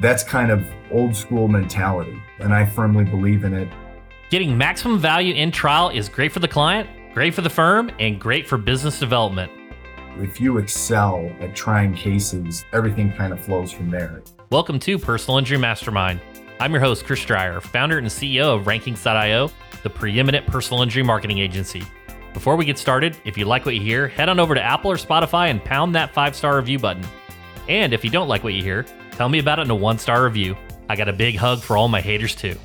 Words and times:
That's 0.00 0.24
kind 0.24 0.50
of 0.50 0.66
old 0.90 1.14
school 1.14 1.46
mentality, 1.46 2.20
and 2.40 2.52
I 2.52 2.66
firmly 2.66 3.04
believe 3.04 3.44
in 3.44 3.54
it. 3.54 3.68
Getting 4.28 4.58
maximum 4.58 4.98
value 4.98 5.34
in 5.34 5.52
trial 5.52 5.88
is 5.90 6.08
great 6.08 6.32
for 6.32 6.40
the 6.40 6.48
client, 6.48 6.90
great 7.14 7.32
for 7.32 7.42
the 7.42 7.50
firm, 7.50 7.92
and 8.00 8.20
great 8.20 8.48
for 8.48 8.58
business 8.58 8.98
development. 8.98 9.52
If 10.18 10.40
you 10.40 10.58
excel 10.58 11.30
at 11.38 11.54
trying 11.54 11.94
cases, 11.94 12.64
everything 12.72 13.12
kind 13.12 13.32
of 13.32 13.38
flows 13.44 13.70
from 13.70 13.88
there. 13.88 14.24
Welcome 14.50 14.80
to 14.80 14.98
Personal 14.98 15.38
Injury 15.38 15.58
Mastermind. 15.58 16.20
I'm 16.58 16.72
your 16.72 16.80
host, 16.80 17.04
Chris 17.04 17.24
Dreyer, 17.24 17.60
founder 17.60 17.98
and 17.98 18.08
CEO 18.08 18.58
of 18.58 18.64
Rankings.io, 18.64 19.50
the 19.84 19.90
preeminent 19.90 20.44
personal 20.48 20.82
injury 20.82 21.04
marketing 21.04 21.38
agency. 21.38 21.84
Before 22.32 22.56
we 22.56 22.64
get 22.64 22.78
started, 22.78 23.16
if 23.24 23.38
you 23.38 23.44
like 23.44 23.64
what 23.64 23.76
you 23.76 23.80
hear, 23.80 24.08
head 24.08 24.28
on 24.28 24.40
over 24.40 24.56
to 24.56 24.62
Apple 24.62 24.90
or 24.90 24.96
Spotify 24.96 25.50
and 25.50 25.64
pound 25.64 25.94
that 25.94 26.12
five 26.12 26.34
star 26.34 26.56
review 26.56 26.80
button. 26.80 27.06
And 27.68 27.92
if 27.92 28.04
you 28.04 28.10
don't 28.10 28.28
like 28.28 28.42
what 28.42 28.54
you 28.54 28.62
hear, 28.62 28.84
tell 29.16 29.28
me 29.28 29.38
about 29.38 29.58
it 29.58 29.62
in 29.62 29.70
a 29.70 29.74
one 29.74 29.98
star 29.98 30.24
review. 30.24 30.56
I 30.88 30.96
got 30.96 31.08
a 31.08 31.12
big 31.12 31.36
hug 31.36 31.60
for 31.60 31.76
all 31.76 31.88
my 31.88 32.00
haters 32.00 32.34
too. 32.34 32.56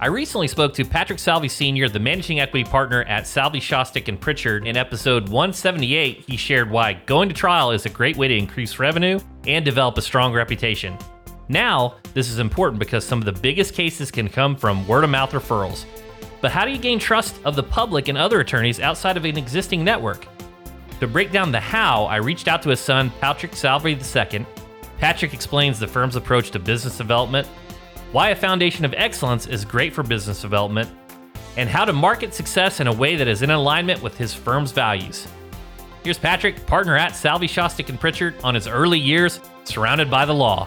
I 0.00 0.06
recently 0.06 0.46
spoke 0.46 0.74
to 0.74 0.84
Patrick 0.84 1.18
Salvi 1.18 1.48
Sr., 1.48 1.88
the 1.88 1.98
managing 1.98 2.38
equity 2.38 2.62
partner 2.62 3.02
at 3.04 3.26
Salvi 3.26 3.58
Schostok 3.58 4.06
and 4.06 4.20
Pritchard. 4.20 4.64
In 4.64 4.76
episode 4.76 5.24
178, 5.24 6.24
he 6.28 6.36
shared 6.36 6.70
why 6.70 6.92
going 7.06 7.28
to 7.28 7.34
trial 7.34 7.72
is 7.72 7.84
a 7.84 7.88
great 7.88 8.16
way 8.16 8.28
to 8.28 8.36
increase 8.36 8.78
revenue 8.78 9.18
and 9.48 9.64
develop 9.64 9.98
a 9.98 10.02
strong 10.02 10.32
reputation. 10.32 10.96
Now, 11.48 11.96
this 12.14 12.30
is 12.30 12.38
important 12.38 12.78
because 12.78 13.04
some 13.04 13.18
of 13.18 13.24
the 13.24 13.32
biggest 13.32 13.74
cases 13.74 14.12
can 14.12 14.28
come 14.28 14.54
from 14.54 14.86
word 14.86 15.02
of 15.02 15.10
mouth 15.10 15.32
referrals. 15.32 15.84
But 16.40 16.52
how 16.52 16.64
do 16.64 16.70
you 16.70 16.78
gain 16.78 17.00
trust 17.00 17.34
of 17.44 17.56
the 17.56 17.62
public 17.64 18.06
and 18.06 18.16
other 18.16 18.38
attorneys 18.38 18.78
outside 18.78 19.16
of 19.16 19.24
an 19.24 19.36
existing 19.36 19.82
network? 19.82 20.28
To 21.00 21.08
break 21.08 21.32
down 21.32 21.50
the 21.50 21.58
how, 21.58 22.04
I 22.04 22.16
reached 22.16 22.46
out 22.46 22.62
to 22.62 22.68
his 22.68 22.80
son, 22.80 23.10
Patrick 23.20 23.56
Salvi 23.56 23.92
II. 23.94 24.46
Patrick 24.98 25.32
explains 25.32 25.78
the 25.78 25.86
firm's 25.86 26.16
approach 26.16 26.50
to 26.50 26.58
business 26.58 26.98
development, 26.98 27.46
why 28.10 28.30
a 28.30 28.36
foundation 28.36 28.84
of 28.84 28.94
excellence 28.96 29.46
is 29.46 29.64
great 29.64 29.92
for 29.92 30.02
business 30.02 30.42
development, 30.42 30.90
and 31.56 31.68
how 31.68 31.84
to 31.84 31.92
market 31.92 32.34
success 32.34 32.80
in 32.80 32.88
a 32.88 32.92
way 32.92 33.14
that 33.14 33.28
is 33.28 33.42
in 33.42 33.50
alignment 33.50 34.02
with 34.02 34.16
his 34.16 34.34
firm's 34.34 34.72
values. 34.72 35.28
Here's 36.02 36.18
Patrick, 36.18 36.66
partner 36.66 36.96
at 36.96 37.14
Salvi 37.14 37.46
Schostok 37.46 37.88
and 37.88 38.00
Pritchard, 38.00 38.34
on 38.42 38.54
his 38.54 38.66
early 38.66 38.98
years 38.98 39.40
surrounded 39.64 40.10
by 40.10 40.24
the 40.24 40.34
law. 40.34 40.66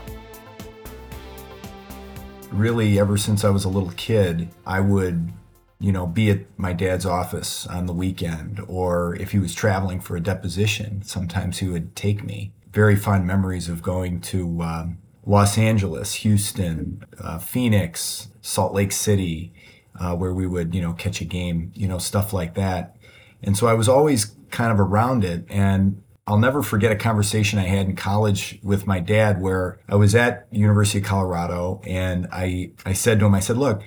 Really, 2.52 3.00
ever 3.00 3.18
since 3.18 3.44
I 3.44 3.50
was 3.50 3.66
a 3.66 3.70
little 3.70 3.92
kid, 3.92 4.50
I 4.66 4.80
would, 4.82 5.32
you 5.80 5.92
know, 5.92 6.06
be 6.06 6.30
at 6.30 6.40
my 6.58 6.74
dad's 6.74 7.06
office 7.06 7.66
on 7.68 7.86
the 7.86 7.94
weekend, 7.94 8.62
or 8.68 9.16
if 9.16 9.32
he 9.32 9.40
was 9.40 9.54
traveling 9.54 10.00
for 10.00 10.16
a 10.16 10.22
deposition, 10.22 11.02
sometimes 11.04 11.58
he 11.58 11.68
would 11.68 11.96
take 11.96 12.24
me. 12.24 12.54
Very 12.72 12.96
fond 12.96 13.28
memories 13.28 13.70
of 13.70 13.82
going 13.82 14.22
to 14.22 14.62
um, 14.62 14.98
Los 15.26 15.58
Angeles, 15.58 16.16
Houston, 16.16 17.04
uh, 17.20 17.38
Phoenix, 17.38 18.30
Salt 18.42 18.74
Lake 18.74 18.92
City, 18.92 19.54
uh, 20.00 20.16
where 20.16 20.34
we 20.34 20.48
would, 20.48 20.74
you 20.74 20.82
know, 20.82 20.94
catch 20.94 21.22
a 21.22 21.26
game, 21.26 21.72
you 21.76 21.88
know, 21.88 21.98
stuff 21.98 22.34
like 22.34 22.56
that. 22.56 22.96
And 23.44 23.58
so 23.58 23.68
I 23.68 23.74
was 23.74 23.90
always 23.90 24.36
kind 24.50 24.72
of 24.72 24.80
around 24.80 25.24
it. 25.24 25.46
And 25.50 26.02
I'll 26.28 26.38
never 26.38 26.64
forget 26.64 26.92
a 26.92 26.96
conversation 26.96 27.60
I 27.60 27.64
had 27.64 27.88
in 27.88 27.96
college 27.96 28.60
with 28.64 28.88
my 28.88 29.00
dad 29.00 29.42
where 29.42 29.80
I 29.90 29.96
was 29.96 30.16
at 30.16 30.48
University 30.52 31.00
of 31.00 31.06
Colorado 31.06 31.82
and 31.86 32.28
I, 32.32 32.72
I 32.86 32.94
said 32.94 33.20
to 33.20 33.26
him, 33.26 33.36
I 33.36 33.40
said, 33.40 33.58
look, 33.58 33.84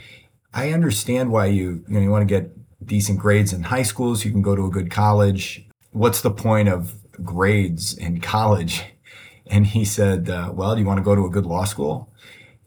I 0.53 0.73
understand 0.73 1.31
why 1.31 1.47
you, 1.47 1.85
you 1.89 1.95
know, 1.95 2.01
you 2.01 2.11
want 2.11 2.29
to 2.29 2.33
get 2.33 2.53
decent 2.87 3.19
grades 3.19 3.53
in 3.53 3.63
high 3.63 3.83
schools. 3.83 4.25
You 4.25 4.31
can 4.31 4.43
go 4.43 4.55
to 4.55 4.67
a 4.67 4.71
good 4.71 4.91
college. 4.91 5.67
What's 5.93 6.21
the 6.21 6.31
point 6.31 6.69
of 6.69 6.95
grades 7.23 7.95
in 7.95 8.21
college? 8.21 8.83
and 9.47 9.67
he 9.67 9.85
said, 9.85 10.31
uh, 10.31 10.51
"Well, 10.53 10.75
do 10.75 10.81
you 10.81 10.87
want 10.87 10.99
to 10.99 11.05
go 11.05 11.15
to 11.15 11.27
a 11.27 11.31
good 11.31 11.47
law 11.47 11.65
school?" 11.65 12.13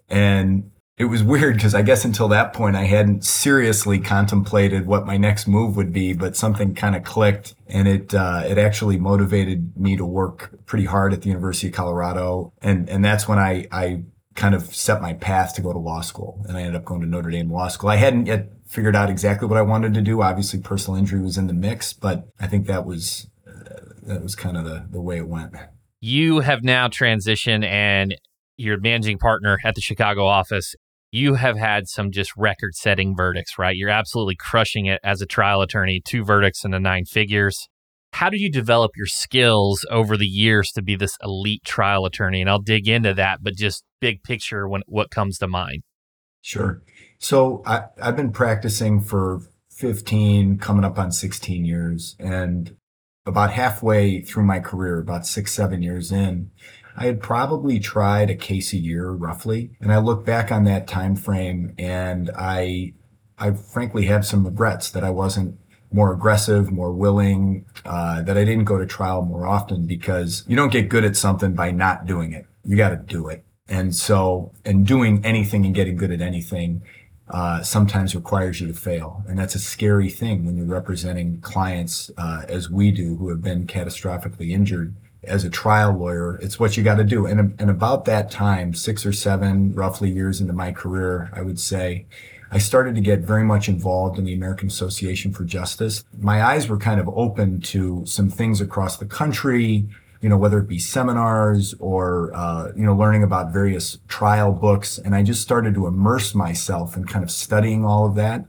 And 0.09 0.71
it 0.97 1.05
was 1.05 1.23
weird 1.23 1.55
because 1.55 1.75
I 1.75 1.83
guess 1.83 2.05
until 2.05 2.27
that 2.29 2.53
point 2.53 2.75
I 2.75 2.85
hadn't 2.85 3.23
seriously 3.23 3.99
contemplated 3.99 4.87
what 4.87 5.05
my 5.05 5.17
next 5.17 5.47
move 5.47 5.75
would 5.75 5.93
be, 5.93 6.13
but 6.13 6.35
something 6.35 6.73
kind 6.73 6.95
of 6.95 7.03
clicked, 7.03 7.55
and 7.67 7.87
it 7.87 8.13
uh, 8.13 8.43
it 8.45 8.57
actually 8.57 8.97
motivated 8.97 9.77
me 9.77 9.95
to 9.97 10.05
work 10.05 10.51
pretty 10.65 10.85
hard 10.85 11.13
at 11.13 11.21
the 11.21 11.29
University 11.29 11.67
of 11.67 11.73
Colorado, 11.73 12.53
and 12.61 12.89
and 12.89 13.03
that's 13.03 13.27
when 13.27 13.39
I 13.39 13.67
I 13.71 14.03
kind 14.35 14.53
of 14.53 14.73
set 14.75 15.01
my 15.01 15.13
path 15.13 15.55
to 15.55 15.61
go 15.61 15.73
to 15.73 15.79
law 15.79 16.01
school, 16.01 16.43
and 16.47 16.57
I 16.57 16.61
ended 16.61 16.75
up 16.75 16.85
going 16.85 17.01
to 17.01 17.07
Notre 17.07 17.31
Dame 17.31 17.51
Law 17.51 17.67
School. 17.69 17.89
I 17.89 17.95
hadn't 17.95 18.27
yet 18.27 18.51
figured 18.67 18.95
out 18.95 19.09
exactly 19.09 19.47
what 19.47 19.57
I 19.57 19.61
wanted 19.61 19.93
to 19.95 20.01
do. 20.01 20.21
Obviously, 20.21 20.59
personal 20.59 20.99
injury 20.99 21.21
was 21.21 21.37
in 21.37 21.47
the 21.47 21.53
mix, 21.53 21.93
but 21.93 22.27
I 22.39 22.47
think 22.47 22.67
that 22.67 22.85
was 22.85 23.27
that 24.07 24.23
was 24.23 24.35
kind 24.35 24.57
of 24.57 24.65
the 24.65 24.87
the 24.89 25.01
way 25.01 25.17
it 25.17 25.27
went 25.27 25.53
you 25.99 26.39
have 26.41 26.63
now 26.63 26.87
transitioned 26.87 27.65
and 27.65 28.15
you're 28.55 28.79
managing 28.79 29.17
partner 29.17 29.59
at 29.63 29.75
the 29.75 29.81
Chicago 29.81 30.25
office. 30.25 30.75
You 31.11 31.35
have 31.35 31.57
had 31.57 31.87
some 31.87 32.11
just 32.11 32.31
record 32.35 32.75
setting 32.75 33.15
verdicts, 33.15 33.57
right? 33.57 33.75
You're 33.75 33.89
absolutely 33.89 34.35
crushing 34.35 34.85
it 34.85 34.99
as 35.03 35.21
a 35.21 35.25
trial 35.25 35.61
attorney, 35.61 36.01
two 36.03 36.23
verdicts 36.23 36.65
in 36.65 36.71
the 36.71 36.79
nine 36.79 37.05
figures. 37.05 37.67
How 38.13 38.29
did 38.29 38.41
you 38.41 38.51
develop 38.51 38.91
your 38.95 39.05
skills 39.05 39.85
over 39.91 40.17
the 40.17 40.27
years 40.27 40.71
to 40.71 40.81
be 40.81 40.95
this 40.95 41.17
elite 41.21 41.63
trial 41.63 42.05
attorney? 42.05 42.41
And 42.41 42.49
I'll 42.49 42.61
dig 42.61 42.87
into 42.87 43.13
that, 43.13 43.39
but 43.41 43.55
just 43.55 43.83
big 43.99 44.23
picture 44.23 44.67
when 44.67 44.81
what 44.87 45.11
comes 45.11 45.37
to 45.39 45.47
mind. 45.47 45.83
Sure. 46.41 46.81
So 47.19 47.63
I, 47.65 47.83
I've 48.01 48.15
been 48.15 48.31
practicing 48.31 49.01
for 49.01 49.41
15, 49.71 50.57
coming 50.57 50.85
up 50.85 50.97
on 50.97 51.11
16 51.11 51.65
years. 51.65 52.15
And 52.19 52.75
about 53.27 53.51
halfway 53.51 54.21
through 54.21 54.43
my 54.43 54.59
career, 54.59 54.99
about 54.99 55.27
six, 55.27 55.53
seven 55.53 55.81
years 55.81 56.11
in, 56.11 56.49
I 56.95 57.05
had 57.05 57.21
probably 57.21 57.79
tried 57.79 58.29
a 58.29 58.35
case 58.35 58.73
a 58.73 58.77
year 58.77 59.11
roughly. 59.11 59.71
And 59.79 59.91
I 59.91 59.99
look 59.99 60.25
back 60.25 60.51
on 60.51 60.63
that 60.63 60.87
time 60.87 61.15
frame 61.15 61.75
and 61.77 62.31
I 62.35 62.93
I 63.37 63.51
frankly 63.51 64.05
have 64.07 64.25
some 64.25 64.43
regrets 64.43 64.89
that 64.91 65.03
I 65.03 65.11
wasn't 65.11 65.59
more 65.91 66.11
aggressive, 66.11 66.71
more 66.71 66.91
willing, 66.91 67.65
uh, 67.85 68.23
that 68.23 68.35
I 68.35 68.43
didn't 68.43 68.65
go 68.65 68.79
to 68.79 68.85
trial 68.85 69.21
more 69.21 69.45
often 69.45 69.85
because 69.85 70.43
you 70.47 70.55
don't 70.55 70.71
get 70.71 70.89
good 70.89 71.05
at 71.05 71.15
something 71.15 71.53
by 71.53 71.69
not 71.69 72.07
doing 72.07 72.33
it. 72.33 72.47
You 72.65 72.75
got 72.75 72.89
to 72.89 72.97
do 72.97 73.27
it. 73.27 73.45
And 73.69 73.95
so, 73.95 74.53
and 74.65 74.87
doing 74.87 75.23
anything 75.23 75.65
and 75.65 75.75
getting 75.75 75.97
good 75.97 76.11
at 76.11 76.21
anything 76.21 76.81
uh, 77.29 77.61
sometimes 77.61 78.15
requires 78.15 78.61
you 78.61 78.67
to 78.67 78.73
fail. 78.73 79.23
And 79.27 79.37
that's 79.37 79.55
a 79.55 79.59
scary 79.59 80.09
thing 80.09 80.45
when 80.45 80.57
you're 80.57 80.65
representing 80.65 81.41
clients, 81.41 82.09
uh, 82.17 82.43
as 82.47 82.69
we 82.69 82.91
do, 82.91 83.15
who 83.17 83.29
have 83.29 83.41
been 83.41 83.67
catastrophically 83.67 84.51
injured. 84.51 84.95
As 85.23 85.43
a 85.43 85.49
trial 85.49 85.91
lawyer, 85.93 86.37
it's 86.41 86.59
what 86.59 86.77
you 86.77 86.83
got 86.83 86.95
to 86.95 87.03
do. 87.03 87.25
And, 87.25 87.53
and 87.59 87.69
about 87.69 88.05
that 88.05 88.31
time, 88.31 88.73
six 88.73 89.05
or 89.05 89.11
seven 89.11 89.73
roughly 89.73 90.09
years 90.09 90.39
into 90.39 90.53
my 90.53 90.71
career, 90.71 91.29
I 91.33 91.41
would 91.41 91.59
say, 91.59 92.05
I 92.49 92.59
started 92.59 92.95
to 92.95 93.01
get 93.01 93.19
very 93.19 93.43
much 93.43 93.67
involved 93.67 94.17
in 94.17 94.23
the 94.23 94.33
American 94.33 94.69
Association 94.69 95.33
for 95.33 95.43
Justice. 95.43 96.05
My 96.17 96.41
eyes 96.41 96.69
were 96.69 96.77
kind 96.77 97.01
of 97.01 97.09
open 97.09 97.59
to 97.61 98.05
some 98.05 98.29
things 98.29 98.61
across 98.61 98.97
the 98.97 99.05
country, 99.05 99.89
you 100.21 100.29
know, 100.29 100.37
whether 100.37 100.59
it 100.59 100.67
be 100.67 100.79
seminars 100.79 101.75
or, 101.79 102.31
uh, 102.33 102.71
you 102.75 102.83
know, 102.83 102.95
learning 102.95 103.23
about 103.23 103.51
various 103.51 103.99
trial 104.07 104.51
books. 104.51 104.97
And 104.97 105.15
I 105.15 105.23
just 105.23 105.41
started 105.41 105.73
to 105.75 105.87
immerse 105.87 106.33
myself 106.33 106.97
in 106.97 107.05
kind 107.05 107.23
of 107.23 107.31
studying 107.31 107.85
all 107.85 108.05
of 108.05 108.15
that. 108.15 108.45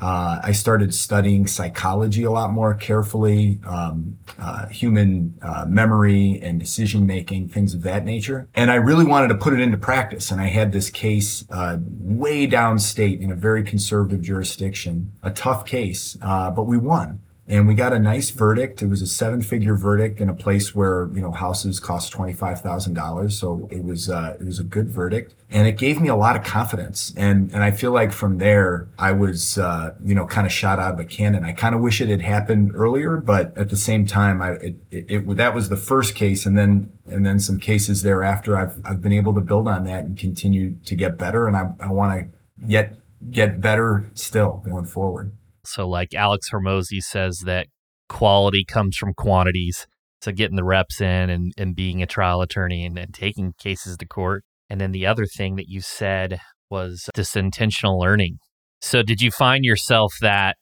Uh, 0.00 0.40
I 0.44 0.52
started 0.52 0.94
studying 0.94 1.46
psychology 1.46 2.22
a 2.22 2.30
lot 2.30 2.52
more 2.52 2.74
carefully, 2.74 3.58
um, 3.66 4.18
uh, 4.38 4.68
human 4.68 5.34
uh, 5.42 5.64
memory 5.66 6.38
and 6.40 6.60
decision 6.60 7.06
making, 7.06 7.48
things 7.48 7.74
of 7.74 7.82
that 7.82 8.04
nature. 8.04 8.48
And 8.54 8.70
I 8.70 8.76
really 8.76 9.04
wanted 9.04 9.28
to 9.28 9.34
put 9.34 9.54
it 9.54 9.60
into 9.60 9.76
practice. 9.76 10.30
And 10.30 10.40
I 10.40 10.46
had 10.46 10.72
this 10.72 10.88
case 10.90 11.44
uh, 11.50 11.78
way 11.80 12.46
downstate 12.46 13.20
in 13.20 13.32
a 13.32 13.34
very 13.34 13.64
conservative 13.64 14.20
jurisdiction, 14.20 15.12
a 15.22 15.30
tough 15.30 15.66
case, 15.66 16.16
uh, 16.22 16.50
but 16.50 16.64
we 16.64 16.78
won 16.78 17.20
and 17.50 17.66
we 17.66 17.74
got 17.74 17.94
a 17.94 17.98
nice 17.98 18.28
verdict. 18.28 18.82
It 18.82 18.88
was 18.88 19.00
a 19.00 19.06
seven 19.06 19.40
figure 19.40 19.74
verdict 19.74 20.20
in 20.20 20.28
a 20.28 20.34
place 20.34 20.74
where, 20.74 21.08
you 21.14 21.22
know, 21.22 21.32
houses 21.32 21.80
cost 21.80 22.12
$25,000. 22.12 23.32
So 23.32 23.66
it 23.70 23.82
was, 23.82 24.10
uh, 24.10 24.36
it 24.38 24.44
was 24.44 24.58
a 24.58 24.64
good 24.64 24.90
verdict 24.90 25.34
and 25.50 25.66
it 25.66 25.78
gave 25.78 25.98
me 25.98 26.08
a 26.08 26.14
lot 26.14 26.36
of 26.36 26.44
confidence. 26.44 27.14
And, 27.16 27.50
and 27.54 27.64
I 27.64 27.70
feel 27.70 27.90
like 27.90 28.12
from 28.12 28.36
there, 28.36 28.88
I 28.98 29.12
was, 29.12 29.56
uh, 29.56 29.94
you 30.04 30.14
know, 30.14 30.26
kind 30.26 30.46
of 30.46 30.52
shot 30.52 30.78
out 30.78 30.92
of 30.92 31.00
a 31.00 31.06
cannon. 31.06 31.42
I 31.46 31.52
kind 31.52 31.74
of 31.74 31.80
wish 31.80 32.02
it 32.02 32.10
had 32.10 32.20
happened 32.20 32.72
earlier, 32.74 33.16
but 33.16 33.56
at 33.56 33.70
the 33.70 33.78
same 33.78 34.04
time, 34.04 34.42
I, 34.42 34.50
it, 34.50 34.76
it, 34.90 35.06
it, 35.08 35.36
that 35.38 35.54
was 35.54 35.70
the 35.70 35.76
first 35.78 36.14
case. 36.14 36.44
And 36.44 36.58
then, 36.58 36.92
and 37.06 37.24
then 37.24 37.40
some 37.40 37.58
cases 37.58 38.02
thereafter, 38.02 38.58
I've, 38.58 38.78
I've 38.84 39.00
been 39.00 39.14
able 39.14 39.32
to 39.34 39.40
build 39.40 39.68
on 39.68 39.84
that 39.84 40.04
and 40.04 40.18
continue 40.18 40.74
to 40.84 40.94
get 40.94 41.16
better. 41.16 41.46
And 41.46 41.56
I, 41.56 41.70
I 41.80 41.90
want 41.90 42.20
to 42.20 42.38
yet 42.66 42.98
get 43.30 43.62
better 43.62 44.10
still 44.12 44.62
going 44.66 44.84
forward. 44.84 45.32
So, 45.68 45.88
like 45.88 46.14
Alex 46.14 46.50
Hormozi 46.50 47.00
says 47.00 47.40
that 47.46 47.68
quality 48.08 48.64
comes 48.64 48.96
from 48.96 49.14
quantities. 49.14 49.86
So, 50.20 50.32
getting 50.32 50.56
the 50.56 50.64
reps 50.64 51.00
in 51.00 51.30
and, 51.30 51.52
and 51.56 51.76
being 51.76 52.02
a 52.02 52.06
trial 52.06 52.40
attorney 52.40 52.84
and, 52.84 52.98
and 52.98 53.14
taking 53.14 53.54
cases 53.58 53.96
to 53.98 54.06
court. 54.06 54.44
And 54.70 54.80
then 54.80 54.92
the 54.92 55.06
other 55.06 55.26
thing 55.26 55.56
that 55.56 55.68
you 55.68 55.80
said 55.80 56.40
was 56.70 57.08
this 57.14 57.36
intentional 57.36 57.98
learning. 57.98 58.38
So, 58.80 59.02
did 59.02 59.20
you 59.20 59.30
find 59.30 59.64
yourself 59.64 60.14
that, 60.20 60.56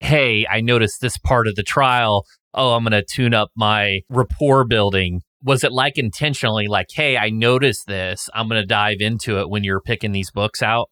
hey, 0.00 0.46
I 0.50 0.60
noticed 0.60 1.00
this 1.00 1.18
part 1.18 1.46
of 1.46 1.54
the 1.54 1.62
trial. 1.62 2.24
Oh, 2.52 2.74
I'm 2.74 2.84
going 2.84 2.92
to 2.92 3.04
tune 3.04 3.34
up 3.34 3.48
my 3.56 4.00
rapport 4.08 4.64
building 4.64 5.20
was 5.44 5.62
it 5.62 5.72
like 5.72 5.98
intentionally 5.98 6.66
like, 6.66 6.86
hey, 6.94 7.18
I 7.18 7.28
noticed 7.28 7.86
this, 7.86 8.30
I'm 8.34 8.48
going 8.48 8.60
to 8.60 8.66
dive 8.66 8.96
into 9.00 9.38
it 9.40 9.50
when 9.50 9.62
you're 9.62 9.80
picking 9.80 10.12
these 10.12 10.30
books 10.30 10.62
out? 10.62 10.88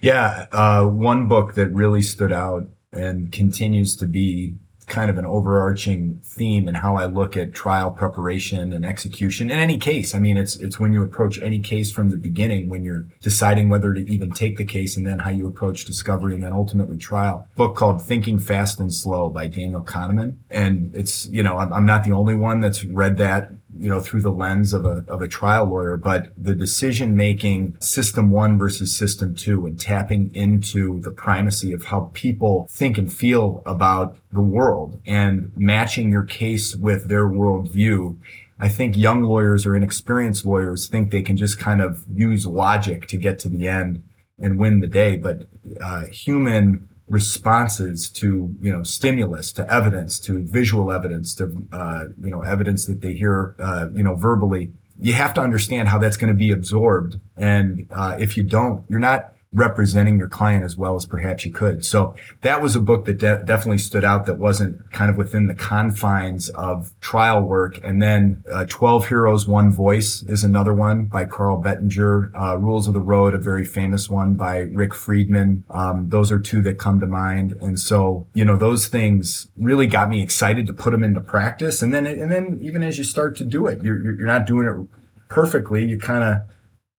Yeah, 0.00 0.46
uh, 0.52 0.84
one 0.86 1.28
book 1.28 1.54
that 1.54 1.68
really 1.68 2.02
stood 2.02 2.32
out 2.32 2.68
and 2.92 3.32
continues 3.32 3.96
to 3.96 4.06
be 4.06 4.54
kind 4.86 5.10
of 5.10 5.18
an 5.18 5.24
overarching 5.24 6.20
theme 6.24 6.68
in 6.68 6.74
how 6.74 6.96
I 6.96 7.06
look 7.06 7.36
at 7.36 7.54
trial 7.54 7.90
preparation 7.90 8.72
and 8.72 8.84
execution 8.84 9.50
in 9.50 9.58
any 9.58 9.78
case. 9.78 10.14
I 10.14 10.18
mean, 10.18 10.36
it's, 10.36 10.56
it's 10.56 10.78
when 10.78 10.92
you 10.92 11.02
approach 11.02 11.40
any 11.40 11.58
case 11.58 11.90
from 11.90 12.10
the 12.10 12.16
beginning, 12.16 12.68
when 12.68 12.84
you're 12.84 13.06
deciding 13.22 13.68
whether 13.68 13.94
to 13.94 14.00
even 14.12 14.30
take 14.32 14.56
the 14.58 14.64
case 14.64 14.96
and 14.96 15.06
then 15.06 15.18
how 15.18 15.30
you 15.30 15.46
approach 15.46 15.84
discovery 15.84 16.34
and 16.34 16.42
then 16.42 16.52
ultimately 16.52 16.98
trial. 16.98 17.48
book 17.56 17.76
called 17.76 18.02
Thinking 18.02 18.38
Fast 18.38 18.78
and 18.78 18.92
Slow 18.92 19.30
by 19.30 19.46
Daniel 19.46 19.82
Kahneman. 19.82 20.36
And 20.50 20.94
it's, 20.94 21.26
you 21.26 21.42
know, 21.42 21.56
I'm, 21.56 21.72
I'm 21.72 21.86
not 21.86 22.04
the 22.04 22.12
only 22.12 22.34
one 22.34 22.60
that's 22.60 22.84
read 22.84 23.16
that 23.18 23.52
you 23.78 23.88
know, 23.88 24.00
through 24.00 24.22
the 24.22 24.30
lens 24.30 24.72
of 24.72 24.84
a, 24.84 25.04
of 25.08 25.22
a 25.22 25.28
trial 25.28 25.66
lawyer, 25.66 25.96
but 25.96 26.32
the 26.36 26.54
decision 26.54 27.16
making 27.16 27.76
system 27.80 28.30
one 28.30 28.58
versus 28.58 28.96
system 28.96 29.34
two 29.34 29.66
and 29.66 29.78
tapping 29.78 30.30
into 30.34 31.00
the 31.00 31.10
primacy 31.10 31.72
of 31.72 31.84
how 31.84 32.10
people 32.14 32.68
think 32.70 32.98
and 32.98 33.12
feel 33.12 33.62
about 33.66 34.16
the 34.32 34.40
world 34.40 35.00
and 35.06 35.52
matching 35.56 36.10
your 36.10 36.24
case 36.24 36.74
with 36.76 37.08
their 37.08 37.26
worldview. 37.28 38.16
I 38.58 38.68
think 38.68 38.96
young 38.96 39.22
lawyers 39.22 39.66
or 39.66 39.74
inexperienced 39.74 40.46
lawyers 40.46 40.86
think 40.86 41.10
they 41.10 41.22
can 41.22 41.36
just 41.36 41.58
kind 41.58 41.82
of 41.82 42.04
use 42.12 42.46
logic 42.46 43.08
to 43.08 43.16
get 43.16 43.38
to 43.40 43.48
the 43.48 43.68
end 43.68 44.02
and 44.38 44.58
win 44.58 44.80
the 44.80 44.86
day, 44.86 45.16
but 45.16 45.46
uh, 45.80 46.06
human 46.06 46.88
responses 47.08 48.08
to 48.08 48.54
you 48.60 48.72
know 48.72 48.82
stimulus 48.82 49.52
to 49.52 49.70
evidence 49.72 50.18
to 50.18 50.42
visual 50.44 50.90
evidence 50.90 51.34
to 51.34 51.66
uh, 51.72 52.04
you 52.22 52.30
know 52.30 52.40
evidence 52.42 52.86
that 52.86 53.00
they 53.02 53.12
hear 53.12 53.54
uh, 53.58 53.88
you 53.94 54.02
know 54.02 54.14
verbally. 54.14 54.72
You 54.98 55.12
have 55.14 55.34
to 55.34 55.40
understand 55.40 55.88
how 55.88 55.98
that's 55.98 56.16
going 56.16 56.32
to 56.32 56.38
be 56.38 56.52
absorbed. 56.52 57.20
And 57.36 57.86
uh, 57.90 58.16
if 58.18 58.36
you 58.36 58.42
don't 58.42 58.84
you're 58.88 59.00
not 59.00 59.33
representing 59.54 60.18
your 60.18 60.28
client 60.28 60.64
as 60.64 60.76
well 60.76 60.96
as 60.96 61.06
perhaps 61.06 61.46
you 61.46 61.52
could. 61.52 61.84
So 61.84 62.14
that 62.42 62.60
was 62.60 62.74
a 62.74 62.80
book 62.80 63.04
that 63.06 63.18
de- 63.18 63.42
definitely 63.44 63.78
stood 63.78 64.04
out 64.04 64.26
that 64.26 64.38
wasn't 64.38 64.90
kind 64.92 65.10
of 65.10 65.16
within 65.16 65.46
the 65.46 65.54
confines 65.54 66.48
of 66.50 66.92
trial 67.00 67.40
work. 67.42 67.78
And 67.84 68.02
then 68.02 68.42
uh, 68.52 68.66
12 68.68 69.08
Heroes, 69.08 69.46
One 69.46 69.70
Voice 69.70 70.22
is 70.24 70.42
another 70.42 70.74
one 70.74 71.04
by 71.04 71.24
Carl 71.24 71.58
Bettinger. 71.58 72.32
Uh, 72.36 72.56
Rules 72.56 72.88
of 72.88 72.94
the 72.94 73.00
Road, 73.00 73.32
a 73.32 73.38
very 73.38 73.64
famous 73.64 74.10
one 74.10 74.34
by 74.34 74.58
Rick 74.58 74.92
Friedman. 74.92 75.64
Um, 75.70 76.08
those 76.08 76.32
are 76.32 76.40
two 76.40 76.60
that 76.62 76.78
come 76.78 76.98
to 76.98 77.06
mind. 77.06 77.56
And 77.60 77.78
so, 77.78 78.26
you 78.34 78.44
know, 78.44 78.56
those 78.56 78.88
things 78.88 79.48
really 79.56 79.86
got 79.86 80.08
me 80.08 80.20
excited 80.20 80.66
to 80.66 80.72
put 80.72 80.90
them 80.90 81.04
into 81.04 81.20
practice. 81.20 81.80
And 81.80 81.94
then, 81.94 82.06
and 82.06 82.30
then 82.30 82.58
even 82.60 82.82
as 82.82 82.98
you 82.98 83.04
start 83.04 83.36
to 83.36 83.44
do 83.44 83.68
it, 83.68 83.82
you're, 83.84 84.02
you're 84.02 84.26
not 84.26 84.46
doing 84.46 84.66
it 84.66 85.28
perfectly. 85.28 85.84
You 85.84 85.98
kind 85.98 86.24
of, 86.24 86.53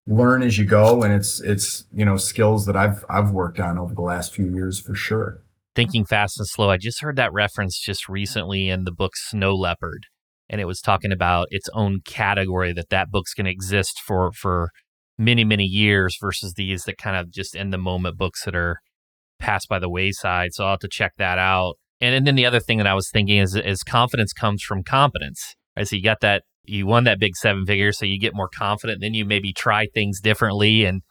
learn 0.06 0.42
as 0.42 0.58
you 0.58 0.64
go 0.64 1.02
and 1.02 1.12
it's 1.12 1.40
it's 1.40 1.84
you 1.92 2.04
know 2.04 2.16
skills 2.16 2.66
that 2.66 2.76
I've 2.76 3.04
I've 3.08 3.30
worked 3.30 3.58
on 3.58 3.78
over 3.78 3.94
the 3.94 4.02
last 4.02 4.34
few 4.34 4.46
years 4.46 4.78
for 4.80 4.94
sure. 4.94 5.42
Thinking 5.74 6.04
fast 6.04 6.38
and 6.38 6.46
slow. 6.46 6.70
I 6.70 6.76
just 6.76 7.00
heard 7.00 7.16
that 7.16 7.32
reference 7.32 7.78
just 7.78 8.08
recently 8.08 8.68
in 8.68 8.84
the 8.84 8.92
book 8.92 9.16
Snow 9.16 9.54
Leopard 9.54 10.06
and 10.48 10.60
it 10.60 10.66
was 10.66 10.80
talking 10.80 11.12
about 11.12 11.48
its 11.50 11.68
own 11.72 12.00
category 12.04 12.72
that 12.72 12.90
that 12.90 13.10
book's 13.10 13.34
going 13.34 13.46
to 13.46 13.50
exist 13.50 14.00
for 14.04 14.30
for 14.32 14.70
many 15.18 15.44
many 15.44 15.64
years 15.64 16.16
versus 16.20 16.54
these 16.54 16.84
that 16.84 16.98
kind 16.98 17.16
of 17.16 17.30
just 17.30 17.54
in 17.54 17.70
the 17.70 17.78
moment 17.78 18.18
books 18.18 18.44
that 18.44 18.54
are 18.54 18.78
passed 19.38 19.68
by 19.68 19.78
the 19.78 19.90
wayside. 19.90 20.52
So 20.52 20.64
I'll 20.64 20.72
have 20.72 20.80
to 20.80 20.88
check 20.88 21.12
that 21.18 21.38
out. 21.38 21.74
And, 22.00 22.14
and 22.14 22.26
then 22.26 22.34
the 22.34 22.46
other 22.46 22.60
thing 22.60 22.78
that 22.78 22.86
I 22.86 22.94
was 22.94 23.10
thinking 23.10 23.38
is 23.38 23.56
is 23.56 23.82
confidence 23.82 24.32
comes 24.32 24.62
from 24.62 24.82
competence. 24.82 25.54
Right. 25.76 25.86
So 25.86 25.96
you 25.96 26.02
got 26.02 26.20
that 26.20 26.42
you 26.66 26.86
won 26.86 27.04
that 27.04 27.20
big 27.20 27.36
seven 27.36 27.66
figure, 27.66 27.92
so 27.92 28.06
you 28.06 28.18
get 28.18 28.34
more 28.34 28.48
confident. 28.48 29.00
Then 29.00 29.14
you 29.14 29.24
maybe 29.24 29.52
try 29.52 29.86
things 29.86 30.20
differently, 30.20 30.84
and 30.84 31.02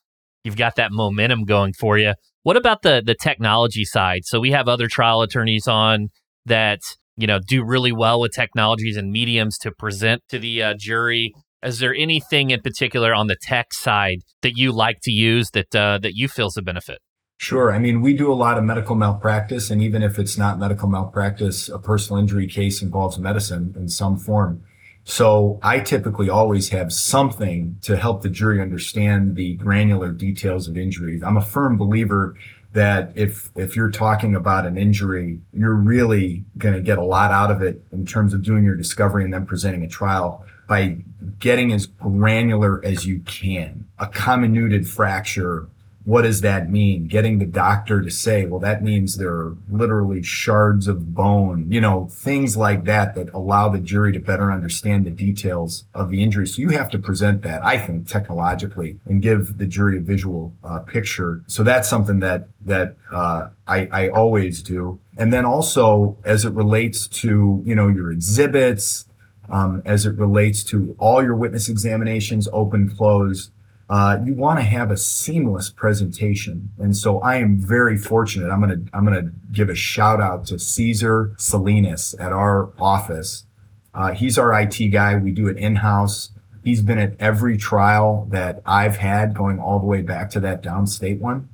you've 0.44 0.58
got 0.58 0.76
that 0.76 0.92
momentum 0.92 1.46
going 1.46 1.74
for 1.74 1.98
you. 1.98 2.14
What 2.44 2.58
about 2.58 2.82
the 2.82 3.02
the 3.06 3.16
technology 3.16 3.86
side? 3.86 4.26
So 4.26 4.40
we 4.40 4.52
have 4.52 4.68
other 4.68 4.88
trial 4.88 5.22
attorneys 5.22 5.68
on 5.68 6.10
that 6.46 6.80
you 7.16 7.28
know 7.28 7.40
do 7.40 7.64
really 7.64 7.92
well 7.92 8.20
with 8.20 8.34
technologies 8.34 8.98
and 8.98 9.12
mediums 9.12 9.58
to 9.60 9.72
present 9.72 10.22
to 10.30 10.40
the 10.40 10.64
uh, 10.64 10.74
jury. 10.78 11.34
Is 11.64 11.80
there 11.80 11.96
anything 11.96 12.50
in 12.50 12.62
particular 12.62 13.14
on 13.14 13.28
the 13.28 13.38
tech 13.42 13.74
side 13.74 14.18
that 14.42 14.58
you 14.58 14.74
like 14.74 14.98
to 15.04 15.12
use 15.12 15.50
that 15.52 15.74
uh, 15.76 16.00
that 16.00 16.16
you 16.16 16.28
feel 16.28 16.48
is 16.48 16.58
a 16.58 16.62
benefit? 16.62 17.00
Sure. 17.38 17.74
I 17.74 17.80
mean, 17.80 18.02
we 18.02 18.16
do 18.16 18.32
a 18.32 18.36
lot 18.36 18.58
of 18.58 18.64
medical 18.64 18.96
malpractice, 18.96 19.70
and 19.70 19.82
even 19.82 20.02
if 20.02 20.18
it's 20.18 20.38
not 20.38 20.60
medical 20.60 20.88
malpractice, 20.88 21.68
a 21.68 21.80
personal 21.80 22.22
injury 22.22 22.48
case 22.48 22.82
involves 22.82 23.18
medicine 23.20 23.74
in 23.78 23.90
some 23.90 24.18
form. 24.18 24.64
So 25.06 25.60
I 25.62 25.80
typically 25.80 26.30
always 26.30 26.70
have 26.70 26.94
something 26.94 27.78
to 27.82 27.98
help 27.98 28.22
the 28.22 28.30
jury 28.30 28.62
understand 28.62 29.36
the 29.36 29.56
granular 29.56 30.12
details 30.12 30.68
of 30.68 30.78
injuries. 30.78 31.22
I'm 31.24 31.38
a 31.38 31.42
firm 31.42 31.78
believer 31.78 32.36
that 32.72 33.12
if 33.16 33.52
if 33.56 33.76
you're 33.76 33.92
talking 33.92 34.36
about 34.36 34.66
an 34.66 34.78
injury, 34.78 35.40
you're 35.54 35.76
really 35.76 36.44
going 36.58 36.74
to 36.74 36.82
get 36.82 36.98
a 36.98 37.04
lot 37.04 37.32
out 37.32 37.52
of 37.52 37.62
it 37.62 37.84
in 37.92 38.06
terms 38.06 38.34
of 38.34 38.44
doing 38.44 38.64
your 38.64 38.76
discovery 38.76 39.24
and 39.24 39.34
then 39.34 39.46
presenting 39.46 39.84
a 39.84 39.88
trial 39.88 40.46
by 40.68 40.98
getting 41.40 41.72
as 41.72 41.86
granular 41.86 42.84
as 42.84 43.06
you 43.06 43.20
can. 43.22 43.88
A 44.00 44.08
comminuted 44.08 44.88
fracture 44.88 45.68
what 46.06 46.24
does 46.24 46.42
that 46.42 46.70
mean? 46.70 47.08
Getting 47.08 47.40
the 47.40 47.46
doctor 47.46 48.02
to 48.02 48.10
say, 48.10 48.46
well, 48.46 48.60
that 48.60 48.84
means 48.84 49.18
there 49.18 49.32
are 49.32 49.56
literally 49.70 50.22
shards 50.22 50.88
of 50.88 51.14
bone, 51.14 51.72
you 51.72 51.80
know, 51.80 52.10
things 52.12 52.58
like 52.58 52.84
that 52.86 53.16
that 53.16 53.34
allow 53.34 53.70
the 53.70 53.80
jury 53.80 54.12
to 54.12 54.20
better 54.20 54.52
understand 54.52 55.06
the 55.06 55.12
details 55.12 55.86
of 55.94 56.10
the 56.10 56.22
injury. 56.22 56.46
So 56.46 56.62
you 56.62 56.70
have 56.70 56.90
to 56.92 57.00
present 57.00 57.42
that, 57.44 57.64
I 57.64 57.78
think, 57.78 58.08
technologically 58.08 59.00
and 59.06 59.22
give 59.22 59.58
the 59.58 59.66
jury 59.66 59.98
a 59.98 60.02
visual 60.02 60.54
uh, 60.64 60.80
picture. 60.80 61.42
So 61.48 61.64
that's 61.64 61.88
something 61.88 62.20
that, 62.20 62.50
that, 62.66 62.98
uh, 63.12 63.50
I, 63.66 63.88
I 63.92 64.10
always 64.10 64.62
do. 64.62 65.00
And 65.18 65.32
then 65.32 65.46
also 65.46 66.18
as 66.26 66.44
it 66.44 66.52
relates 66.52 67.08
to, 67.08 67.62
you 67.66 67.76
know, 67.76 67.88
your 67.88 68.12
exhibits, 68.12 69.06
um, 69.50 69.82
as 69.86 70.06
it 70.06 70.18
relates 70.18 70.64
to 70.66 70.96
all 71.00 71.24
your 71.24 71.36
witness 71.36 71.70
examinations, 71.70 72.50
open, 72.52 72.90
close, 72.90 73.52
uh, 73.94 74.18
you 74.26 74.34
want 74.34 74.58
to 74.58 74.64
have 74.64 74.90
a 74.90 74.98
seamless 74.98 75.70
presentation. 75.70 76.72
And 76.80 76.98
so 76.98 77.20
I 77.20 77.36
am 77.36 77.60
very 77.60 77.96
fortunate. 77.96 78.50
I'm 78.50 78.60
going 78.60 78.86
to, 78.86 78.92
I'm 78.92 79.06
going 79.06 79.24
to 79.24 79.32
give 79.52 79.70
a 79.70 79.76
shout 79.76 80.20
out 80.20 80.48
to 80.48 80.58
Caesar 80.58 81.36
Salinas 81.38 82.16
at 82.16 82.32
our 82.34 82.72
office. 82.80 83.46
Uh, 83.94 84.14
he's 84.14 84.40
our 84.40 84.52
IT 84.60 84.80
guy. 84.88 85.16
We 85.18 85.32
do 85.32 85.48
it 85.48 85.58
in 85.58 85.76
house. 85.76 86.32
He's 86.64 86.82
been 86.82 86.98
at 86.98 87.14
every 87.20 87.56
trial 87.56 88.28
that 88.32 88.64
I've 88.66 88.98
had 88.98 89.36
going 89.36 89.60
all 89.60 89.78
the 89.78 89.86
way 89.86 90.02
back 90.02 90.32
to 90.32 90.40
that 90.40 90.64
downstate 90.64 91.20
one. 91.20 91.50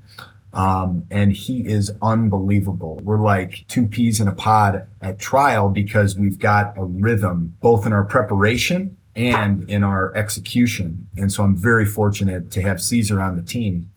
Um, 0.53 1.07
and 1.11 1.33
he 1.33 1.67
is 1.67 1.91
unbelievable. 2.01 3.01
We're 3.03 3.21
like 3.21 3.65
two 3.67 3.85
peas 3.85 4.21
in 4.21 4.29
a 4.29 4.33
pod 4.33 4.87
at 5.01 5.19
trial 5.19 5.67
because 5.67 6.17
we've 6.17 6.39
got 6.39 6.77
a 6.77 6.85
rhythm 6.85 7.57
both 7.59 7.85
in 7.85 7.91
our 7.91 8.05
preparation 8.05 8.95
and 9.15 9.69
in 9.69 9.83
our 9.83 10.15
execution. 10.15 11.07
And 11.17 11.31
so 11.31 11.43
I'm 11.43 11.55
very 11.55 11.85
fortunate 11.85 12.51
to 12.51 12.61
have 12.61 12.81
Caesar 12.81 13.19
on 13.21 13.35
the 13.35 13.41
team. 13.41 13.91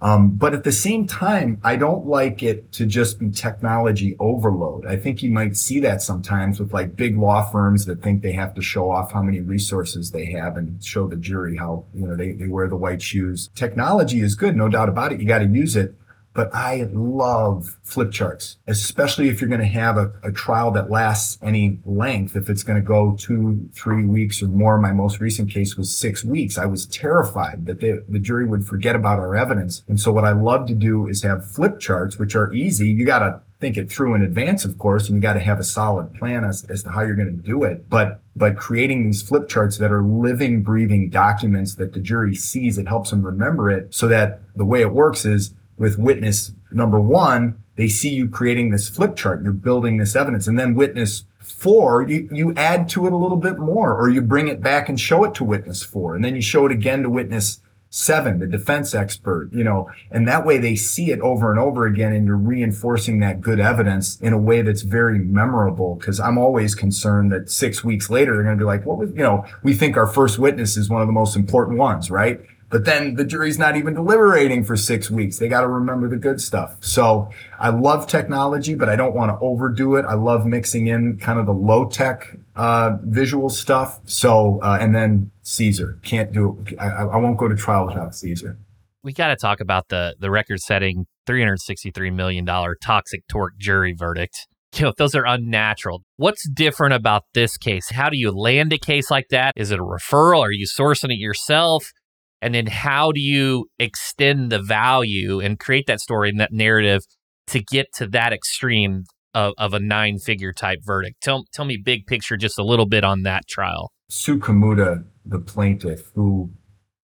Um, 0.00 0.36
but 0.36 0.54
at 0.54 0.62
the 0.62 0.70
same 0.70 1.08
time, 1.08 1.60
I 1.64 1.74
don't 1.74 2.06
like 2.06 2.42
it 2.42 2.70
to 2.72 2.86
just 2.86 3.18
be 3.18 3.30
technology 3.30 4.16
overload. 4.20 4.86
I 4.86 4.96
think 4.96 5.24
you 5.24 5.30
might 5.30 5.56
see 5.56 5.80
that 5.80 6.02
sometimes 6.02 6.60
with 6.60 6.72
like 6.72 6.94
big 6.94 7.18
law 7.18 7.42
firms 7.50 7.84
that 7.86 8.00
think 8.00 8.22
they 8.22 8.32
have 8.32 8.54
to 8.54 8.62
show 8.62 8.92
off 8.92 9.10
how 9.10 9.22
many 9.22 9.40
resources 9.40 10.12
they 10.12 10.26
have 10.26 10.56
and 10.56 10.82
show 10.84 11.08
the 11.08 11.16
jury 11.16 11.56
how, 11.56 11.84
you 11.94 12.06
know, 12.06 12.14
they, 12.14 12.30
they 12.32 12.46
wear 12.46 12.68
the 12.68 12.76
white 12.76 13.02
shoes. 13.02 13.50
Technology 13.56 14.20
is 14.20 14.36
good, 14.36 14.54
no 14.54 14.68
doubt 14.68 14.88
about 14.88 15.12
it. 15.12 15.20
You 15.20 15.26
got 15.26 15.38
to 15.38 15.46
use 15.46 15.74
it 15.74 15.96
but 16.38 16.54
I 16.54 16.88
love 16.92 17.78
flip 17.82 18.12
charts, 18.12 18.58
especially 18.68 19.28
if 19.28 19.40
you're 19.40 19.48
going 19.48 19.60
to 19.60 19.66
have 19.66 19.96
a, 19.96 20.12
a, 20.22 20.30
trial 20.30 20.70
that 20.70 20.88
lasts 20.88 21.36
any 21.42 21.80
length. 21.84 22.36
If 22.36 22.48
it's 22.48 22.62
going 22.62 22.80
to 22.80 22.86
go 22.86 23.16
two, 23.18 23.68
three 23.74 24.04
weeks 24.04 24.40
or 24.40 24.46
more, 24.46 24.78
my 24.78 24.92
most 24.92 25.18
recent 25.18 25.50
case 25.50 25.76
was 25.76 25.96
six 25.96 26.22
weeks. 26.22 26.56
I 26.56 26.66
was 26.66 26.86
terrified 26.86 27.66
that 27.66 27.80
the, 27.80 28.04
the 28.08 28.20
jury 28.20 28.46
would 28.46 28.64
forget 28.64 28.94
about 28.94 29.18
our 29.18 29.34
evidence. 29.34 29.82
And 29.88 29.98
so 29.98 30.12
what 30.12 30.24
I 30.24 30.30
love 30.30 30.68
to 30.68 30.76
do 30.76 31.08
is 31.08 31.24
have 31.24 31.44
flip 31.44 31.80
charts, 31.80 32.20
which 32.20 32.36
are 32.36 32.52
easy. 32.52 32.88
You 32.88 33.04
got 33.04 33.18
to 33.18 33.40
think 33.60 33.76
it 33.76 33.90
through 33.90 34.14
in 34.14 34.22
advance, 34.22 34.64
of 34.64 34.78
course, 34.78 35.08
and 35.08 35.16
you 35.16 35.20
got 35.20 35.32
to 35.32 35.40
have 35.40 35.58
a 35.58 35.64
solid 35.64 36.14
plan 36.14 36.44
as, 36.44 36.64
as 36.66 36.84
to 36.84 36.90
how 36.90 37.00
you're 37.00 37.16
going 37.16 37.36
to 37.36 37.42
do 37.42 37.64
it. 37.64 37.90
But, 37.90 38.20
but 38.36 38.56
creating 38.56 39.04
these 39.04 39.22
flip 39.22 39.48
charts 39.48 39.78
that 39.78 39.90
are 39.90 40.02
living, 40.02 40.62
breathing 40.62 41.10
documents 41.10 41.74
that 41.74 41.92
the 41.92 42.00
jury 42.00 42.36
sees, 42.36 42.78
it 42.78 42.86
helps 42.86 43.10
them 43.10 43.22
remember 43.22 43.70
it 43.70 43.92
so 43.92 44.06
that 44.06 44.42
the 44.54 44.64
way 44.64 44.80
it 44.80 44.92
works 44.92 45.24
is 45.24 45.54
with 45.78 45.98
witness 45.98 46.52
number 46.70 47.00
one, 47.00 47.62
they 47.76 47.88
see 47.88 48.10
you 48.10 48.28
creating 48.28 48.70
this 48.70 48.88
flip 48.88 49.16
chart. 49.16 49.42
You're 49.42 49.52
building 49.52 49.96
this 49.96 50.16
evidence. 50.16 50.46
And 50.46 50.58
then 50.58 50.74
witness 50.74 51.24
four, 51.38 52.06
you, 52.08 52.28
you 52.32 52.52
add 52.56 52.88
to 52.90 53.06
it 53.06 53.12
a 53.12 53.16
little 53.16 53.36
bit 53.36 53.58
more, 53.58 53.94
or 53.94 54.10
you 54.10 54.20
bring 54.20 54.48
it 54.48 54.60
back 54.60 54.88
and 54.88 54.98
show 54.98 55.24
it 55.24 55.34
to 55.34 55.44
witness 55.44 55.82
four. 55.82 56.14
And 56.14 56.24
then 56.24 56.34
you 56.34 56.42
show 56.42 56.66
it 56.66 56.72
again 56.72 57.02
to 57.04 57.10
witness 57.10 57.60
seven, 57.90 58.38
the 58.38 58.46
defense 58.46 58.94
expert, 58.94 59.48
you 59.52 59.64
know, 59.64 59.90
and 60.10 60.28
that 60.28 60.44
way 60.44 60.58
they 60.58 60.76
see 60.76 61.10
it 61.10 61.20
over 61.20 61.50
and 61.50 61.58
over 61.58 61.86
again 61.86 62.12
and 62.12 62.26
you're 62.26 62.36
reinforcing 62.36 63.20
that 63.20 63.40
good 63.40 63.60
evidence 63.60 64.20
in 64.20 64.32
a 64.32 64.38
way 64.38 64.60
that's 64.60 64.82
very 64.82 65.18
memorable. 65.18 65.96
Cause 65.96 66.20
I'm 66.20 66.36
always 66.36 66.74
concerned 66.74 67.32
that 67.32 67.50
six 67.50 67.82
weeks 67.82 68.10
later, 68.10 68.34
they're 68.34 68.42
going 68.42 68.58
to 68.58 68.60
be 68.60 68.66
like, 68.66 68.84
what 68.84 68.98
was, 68.98 69.10
you 69.10 69.22
know, 69.22 69.46
we 69.62 69.72
think 69.72 69.96
our 69.96 70.06
first 70.06 70.38
witness 70.38 70.76
is 70.76 70.90
one 70.90 71.00
of 71.00 71.08
the 71.08 71.12
most 71.12 71.34
important 71.34 71.78
ones, 71.78 72.10
right? 72.10 72.40
But 72.70 72.84
then 72.84 73.14
the 73.14 73.24
jury's 73.24 73.58
not 73.58 73.76
even 73.76 73.94
deliberating 73.94 74.62
for 74.62 74.76
six 74.76 75.10
weeks. 75.10 75.38
They 75.38 75.48
got 75.48 75.62
to 75.62 75.68
remember 75.68 76.06
the 76.08 76.18
good 76.18 76.40
stuff. 76.40 76.76
So 76.80 77.30
I 77.58 77.70
love 77.70 78.06
technology, 78.06 78.74
but 78.74 78.90
I 78.90 78.96
don't 78.96 79.14
want 79.14 79.30
to 79.30 79.38
overdo 79.40 79.96
it. 79.96 80.04
I 80.04 80.14
love 80.14 80.44
mixing 80.44 80.86
in 80.86 81.16
kind 81.18 81.38
of 81.38 81.46
the 81.46 81.54
low 81.54 81.88
tech 81.88 82.36
uh, 82.56 82.98
visual 83.02 83.48
stuff. 83.48 84.00
So 84.04 84.60
uh, 84.62 84.76
and 84.80 84.94
then 84.94 85.30
Caesar 85.42 85.98
can't 86.02 86.30
do 86.32 86.62
it. 86.66 86.78
I, 86.78 87.04
I 87.04 87.16
won't 87.16 87.38
go 87.38 87.48
to 87.48 87.56
trial 87.56 87.86
without 87.86 88.14
Caesar. 88.14 88.58
We 89.02 89.14
got 89.14 89.28
to 89.28 89.36
talk 89.36 89.60
about 89.60 89.88
the 89.88 90.16
the 90.18 90.30
record 90.30 90.60
setting 90.60 91.06
three 91.26 91.40
hundred 91.40 91.60
sixty 91.60 91.90
three 91.90 92.10
million 92.10 92.44
dollar 92.44 92.76
toxic 92.82 93.26
tort 93.28 93.56
jury 93.58 93.94
verdict. 93.96 94.46
You 94.74 94.86
know, 94.86 94.92
those 94.98 95.14
are 95.14 95.24
unnatural. 95.24 96.02
What's 96.16 96.46
different 96.46 96.92
about 96.92 97.22
this 97.32 97.56
case? 97.56 97.88
How 97.90 98.10
do 98.10 98.18
you 98.18 98.30
land 98.30 98.70
a 98.74 98.78
case 98.78 99.10
like 99.10 99.28
that? 99.30 99.54
Is 99.56 99.70
it 99.70 99.78
a 99.78 99.82
referral? 99.82 100.40
Are 100.40 100.52
you 100.52 100.66
sourcing 100.66 101.10
it 101.10 101.18
yourself? 101.18 101.90
And 102.40 102.54
then 102.54 102.66
how 102.66 103.12
do 103.12 103.20
you 103.20 103.66
extend 103.78 104.50
the 104.50 104.62
value 104.62 105.40
and 105.40 105.58
create 105.58 105.86
that 105.86 106.00
story 106.00 106.28
and 106.28 106.40
that 106.40 106.52
narrative 106.52 107.02
to 107.48 107.60
get 107.60 107.86
to 107.94 108.06
that 108.08 108.32
extreme 108.32 109.04
of, 109.34 109.54
of 109.58 109.74
a 109.74 109.80
nine 109.80 110.18
figure 110.18 110.52
type 110.52 110.78
verdict? 110.84 111.20
Tell, 111.22 111.44
tell 111.52 111.64
me 111.64 111.76
big 111.76 112.06
picture 112.06 112.36
just 112.36 112.58
a 112.58 112.64
little 112.64 112.86
bit 112.86 113.04
on 113.04 113.22
that 113.22 113.48
trial. 113.48 113.92
Sue 114.08 114.38
Kamuda, 114.38 115.04
the 115.26 115.38
plaintiff, 115.38 116.10
who 116.14 116.50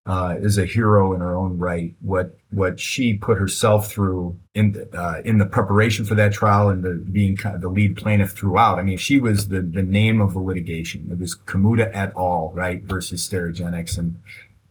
uh, 0.06 0.34
is 0.38 0.58
a 0.58 0.66
hero 0.66 1.14
in 1.14 1.20
her 1.20 1.34
own 1.34 1.58
right. 1.58 1.94
What 2.00 2.36
what 2.50 2.78
she 2.78 3.14
put 3.14 3.38
herself 3.38 3.90
through 3.90 4.38
in 4.54 4.72
the, 4.72 4.88
uh, 4.96 5.22
in 5.24 5.38
the 5.38 5.46
preparation 5.46 6.04
for 6.04 6.14
that 6.14 6.32
trial 6.32 6.68
and 6.68 6.84
the 6.84 6.94
being 7.10 7.36
kind 7.36 7.56
of 7.56 7.62
the 7.62 7.68
lead 7.68 7.96
plaintiff 7.96 8.32
throughout. 8.32 8.78
I 8.78 8.82
mean, 8.82 8.98
she 8.98 9.18
was 9.18 9.48
the 9.48 9.62
the 9.62 9.82
name 9.82 10.20
of 10.20 10.34
the 10.34 10.40
litigation. 10.40 11.08
It 11.10 11.18
was 11.18 11.34
Kamuda 11.34 11.90
et 11.94 12.12
al. 12.16 12.52
Right 12.54 12.82
versus 12.82 13.26
Sterigenics, 13.26 13.96
and 13.96 14.20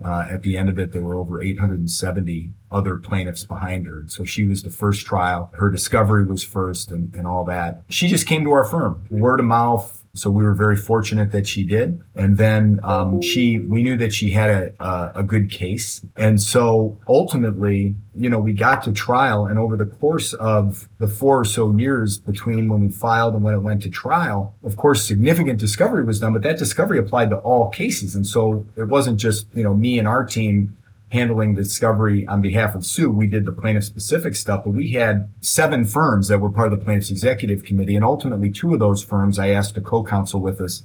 Uh, 0.04 0.28
at 0.30 0.44
the 0.44 0.58
end 0.58 0.70
of 0.70 0.78
it, 0.78 0.92
there 0.92 1.02
were 1.02 1.16
over 1.16 1.42
870 1.42 2.52
other 2.72 2.98
plaintiffs 2.98 3.46
behind 3.46 3.86
her. 3.88 4.04
So 4.08 4.26
she 4.26 4.46
was 4.46 4.64
the 4.64 4.70
first 4.70 5.06
trial. 5.06 5.52
Her 5.54 5.70
discovery 5.70 6.26
was 6.26 6.44
first 6.44 6.92
and, 6.92 7.14
and 7.16 7.26
all 7.26 7.46
that. 7.46 7.84
She 7.90 8.08
just 8.08 8.28
came 8.28 8.44
to 8.44 8.52
our 8.52 8.66
firm, 8.66 9.06
word 9.10 9.40
of 9.40 9.46
mouth, 9.46 10.03
so 10.16 10.30
we 10.30 10.44
were 10.44 10.54
very 10.54 10.76
fortunate 10.76 11.32
that 11.32 11.48
she 11.48 11.64
did. 11.64 12.00
And 12.16 12.38
then 12.38 12.80
um, 12.84 13.20
she, 13.22 13.58
we 13.60 13.82
knew 13.82 13.98
that 13.98 14.14
she 14.14 14.30
had 14.30 14.50
a, 14.50 14.84
a, 14.84 15.12
a 15.16 15.24
good 15.24 15.50
case. 15.50 16.06
And 16.16 16.40
so 16.40 17.00
ultimately, 17.08 17.96
you 18.14 18.30
know, 18.30 18.38
we 18.38 18.54
got 18.54 18.84
to 18.84 18.92
trial. 18.92 19.48
And 19.48 19.58
over 19.58 19.76
the 19.76 19.88
course 19.88 20.34
of 20.34 20.88
the 21.00 21.08
four 21.08 21.40
or 21.40 21.46
so 21.46 21.76
years 21.76 22.20
between 22.20 22.70
when 22.70 22.82
we 22.82 22.90
filed 22.90 23.34
and 23.34 23.44
when 23.44 23.56
it 23.56 23.62
went 23.62 23.82
to 23.84 23.90
trial, 23.90 24.54
of 24.64 24.78
course, 24.78 25.04
significant 25.04 25.60
discovery 25.60 26.04
was 26.04 26.20
done, 26.20 26.34
but 26.34 26.44
that 26.44 26.60
discovery 26.60 27.00
applied 27.00 27.32
to 27.32 27.38
all 27.38 27.70
cases. 27.70 28.14
And 28.14 28.28
so 28.28 28.68
it 28.76 28.88
wasn't 28.90 29.20
just, 29.20 29.48
you 29.56 29.64
know, 29.64 29.74
me 29.74 29.98
and 29.98 30.08
our 30.08 30.24
team 30.24 30.78
handling 31.14 31.54
the 31.54 31.62
discovery 31.62 32.26
on 32.26 32.42
behalf 32.42 32.74
of 32.74 32.84
Sue. 32.84 33.12
We 33.12 33.28
did 33.28 33.46
the 33.46 33.52
plaintiff 33.52 33.84
specific 33.84 34.36
stuff, 34.36 34.64
but 34.66 34.72
we 34.72 34.94
had 34.94 35.32
seven 35.42 35.86
firms 35.86 36.28
that 36.28 36.40
were 36.40 36.50
part 36.50 36.74
of 36.74 36.80
the 36.80 36.84
plaintiff's 36.84 37.12
executive 37.12 37.64
committee. 37.64 37.96
And 37.96 38.04
ultimately, 38.04 38.50
two 38.50 38.74
of 38.74 38.80
those 38.80 39.04
firms 39.04 39.38
I 39.38 39.50
asked 39.50 39.76
to 39.76 39.82
co 39.82 40.04
counsel 40.04 40.42
with 40.42 40.60
us 40.60 40.84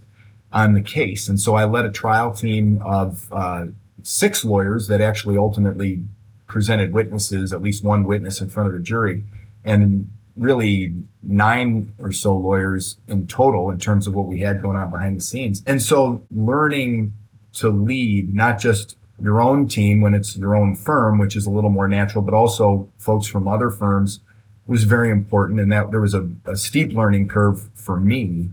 on 0.52 0.74
the 0.74 0.82
case. 0.82 1.30
And 1.30 1.40
so 1.40 1.54
I 1.54 1.64
led 1.64 1.86
a 1.86 1.90
trial 1.90 2.34
team 2.34 2.80
of 2.84 3.26
uh, 3.32 3.66
six 4.02 4.44
lawyers 4.44 4.86
that 4.88 5.00
actually 5.00 5.38
ultimately 5.38 6.04
presented 6.46 6.92
witnesses, 6.92 7.54
at 7.54 7.62
least 7.62 7.82
one 7.82 8.04
witness 8.04 8.42
in 8.42 8.50
front 8.50 8.68
of 8.68 8.74
the 8.74 8.80
jury. 8.80 9.24
And 9.64 10.10
really 10.36 10.94
nine 11.22 11.94
or 11.98 12.12
so 12.12 12.36
lawyers 12.36 12.98
in 13.08 13.26
total 13.26 13.70
in 13.70 13.78
terms 13.78 14.06
of 14.06 14.14
what 14.14 14.26
we 14.26 14.40
had 14.40 14.60
going 14.60 14.76
on 14.76 14.90
behind 14.90 15.16
the 15.16 15.22
scenes. 15.22 15.62
And 15.66 15.80
so 15.80 16.22
learning 16.30 17.14
to 17.54 17.70
lead, 17.70 18.34
not 18.34 18.58
just 18.58 18.97
your 19.20 19.40
own 19.40 19.66
team 19.68 20.00
when 20.00 20.14
it's 20.14 20.36
your 20.36 20.56
own 20.56 20.76
firm, 20.76 21.18
which 21.18 21.36
is 21.36 21.46
a 21.46 21.50
little 21.50 21.70
more 21.70 21.88
natural, 21.88 22.22
but 22.22 22.34
also 22.34 22.88
folks 22.98 23.26
from 23.26 23.48
other 23.48 23.70
firms 23.70 24.20
was 24.66 24.84
very 24.84 25.10
important. 25.10 25.60
And 25.60 25.72
that 25.72 25.90
there 25.90 26.00
was 26.00 26.14
a, 26.14 26.28
a 26.44 26.56
steep 26.56 26.92
learning 26.92 27.28
curve 27.28 27.68
for 27.74 27.98
me. 27.98 28.50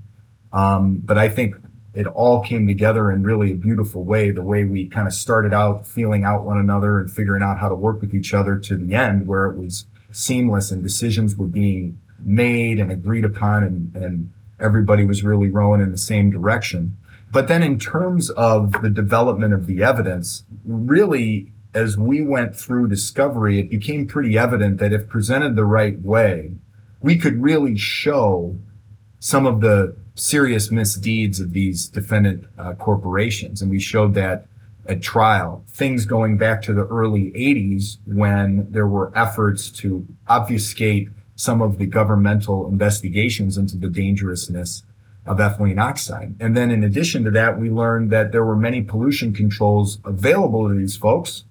Um, 0.53 1.01
but 1.03 1.17
I 1.17 1.29
think 1.29 1.55
it 1.93 2.07
all 2.07 2.41
came 2.41 2.67
together 2.67 3.11
in 3.11 3.23
really 3.23 3.51
a 3.51 3.55
beautiful 3.55 4.03
way. 4.03 4.31
The 4.31 4.41
way 4.41 4.65
we 4.65 4.87
kind 4.87 5.07
of 5.07 5.13
started 5.13 5.53
out 5.53 5.87
feeling 5.87 6.23
out 6.23 6.43
one 6.43 6.57
another 6.57 6.99
and 6.99 7.11
figuring 7.11 7.43
out 7.43 7.59
how 7.59 7.69
to 7.69 7.75
work 7.75 8.01
with 8.01 8.13
each 8.13 8.33
other 8.33 8.57
to 8.59 8.75
the 8.75 8.95
end 8.95 9.27
where 9.27 9.45
it 9.45 9.57
was 9.57 9.85
seamless 10.11 10.71
and 10.71 10.81
decisions 10.81 11.35
were 11.35 11.47
being 11.47 11.99
made 12.19 12.79
and 12.79 12.91
agreed 12.91 13.25
upon 13.25 13.63
and, 13.63 13.95
and 13.95 14.31
everybody 14.59 15.05
was 15.05 15.23
really 15.23 15.49
rowing 15.49 15.81
in 15.81 15.91
the 15.91 15.97
same 15.97 16.31
direction. 16.31 16.97
But 17.35 17.49
then 17.49 17.63
in 17.63 17.79
terms 17.79 18.29
of 18.29 18.81
the 18.81 18.89
development 18.89 19.53
of 19.53 19.67
the 19.67 19.83
evidence, 19.83 20.45
really, 20.63 21.51
as 21.73 21.97
we 21.97 22.21
went 22.21 22.55
through 22.55 22.87
discovery, 22.87 23.59
it 23.59 23.69
became 23.69 24.07
pretty 24.07 24.37
evident 24.37 24.77
that 24.77 24.93
if 24.93 25.09
presented 25.09 25.57
the 25.57 25.65
right 25.65 25.99
way, 25.99 26.53
we 27.01 27.17
could 27.17 27.43
really 27.43 27.77
show 27.77 28.57
some 29.19 29.45
of 29.45 29.59
the 29.59 29.97
serious 30.15 30.71
misdeeds 30.71 31.41
of 31.41 31.51
these 31.51 31.89
defendant 31.89 32.45
uh, 32.57 32.71
corporations. 32.75 33.61
And 33.61 33.69
we 33.69 33.81
showed 33.81 34.13
that 34.13 34.47
at 34.85 35.01
trial, 35.01 35.65
things 35.67 36.05
going 36.05 36.37
back 36.37 36.61
to 36.61 36.73
the 36.73 36.85
early 36.85 37.33
80s 37.33 37.97
when 38.05 38.71
there 38.71 38.87
were 38.87 39.11
efforts 39.13 39.69
to 39.71 40.07
obfuscate 40.29 41.09
some 41.35 41.61
of 41.61 41.79
the 41.79 41.85
governmental 41.85 42.65
investigations 42.69 43.57
into 43.57 43.75
the 43.75 43.89
dangerousness 43.89 44.83
of 45.25 45.37
ethylene 45.37 45.79
oxide. 45.79 46.35
And 46.39 46.55
then 46.55 46.71
in 46.71 46.83
addition 46.83 47.23
to 47.23 47.31
that, 47.31 47.59
we 47.59 47.69
learned 47.69 48.11
that 48.11 48.31
there 48.31 48.45
were 48.45 48.55
many 48.55 48.81
pollution 48.81 49.33
controls 49.33 49.99
available 50.05 50.67
to 50.69 50.75
these 50.75 50.97
folks. 50.97 51.45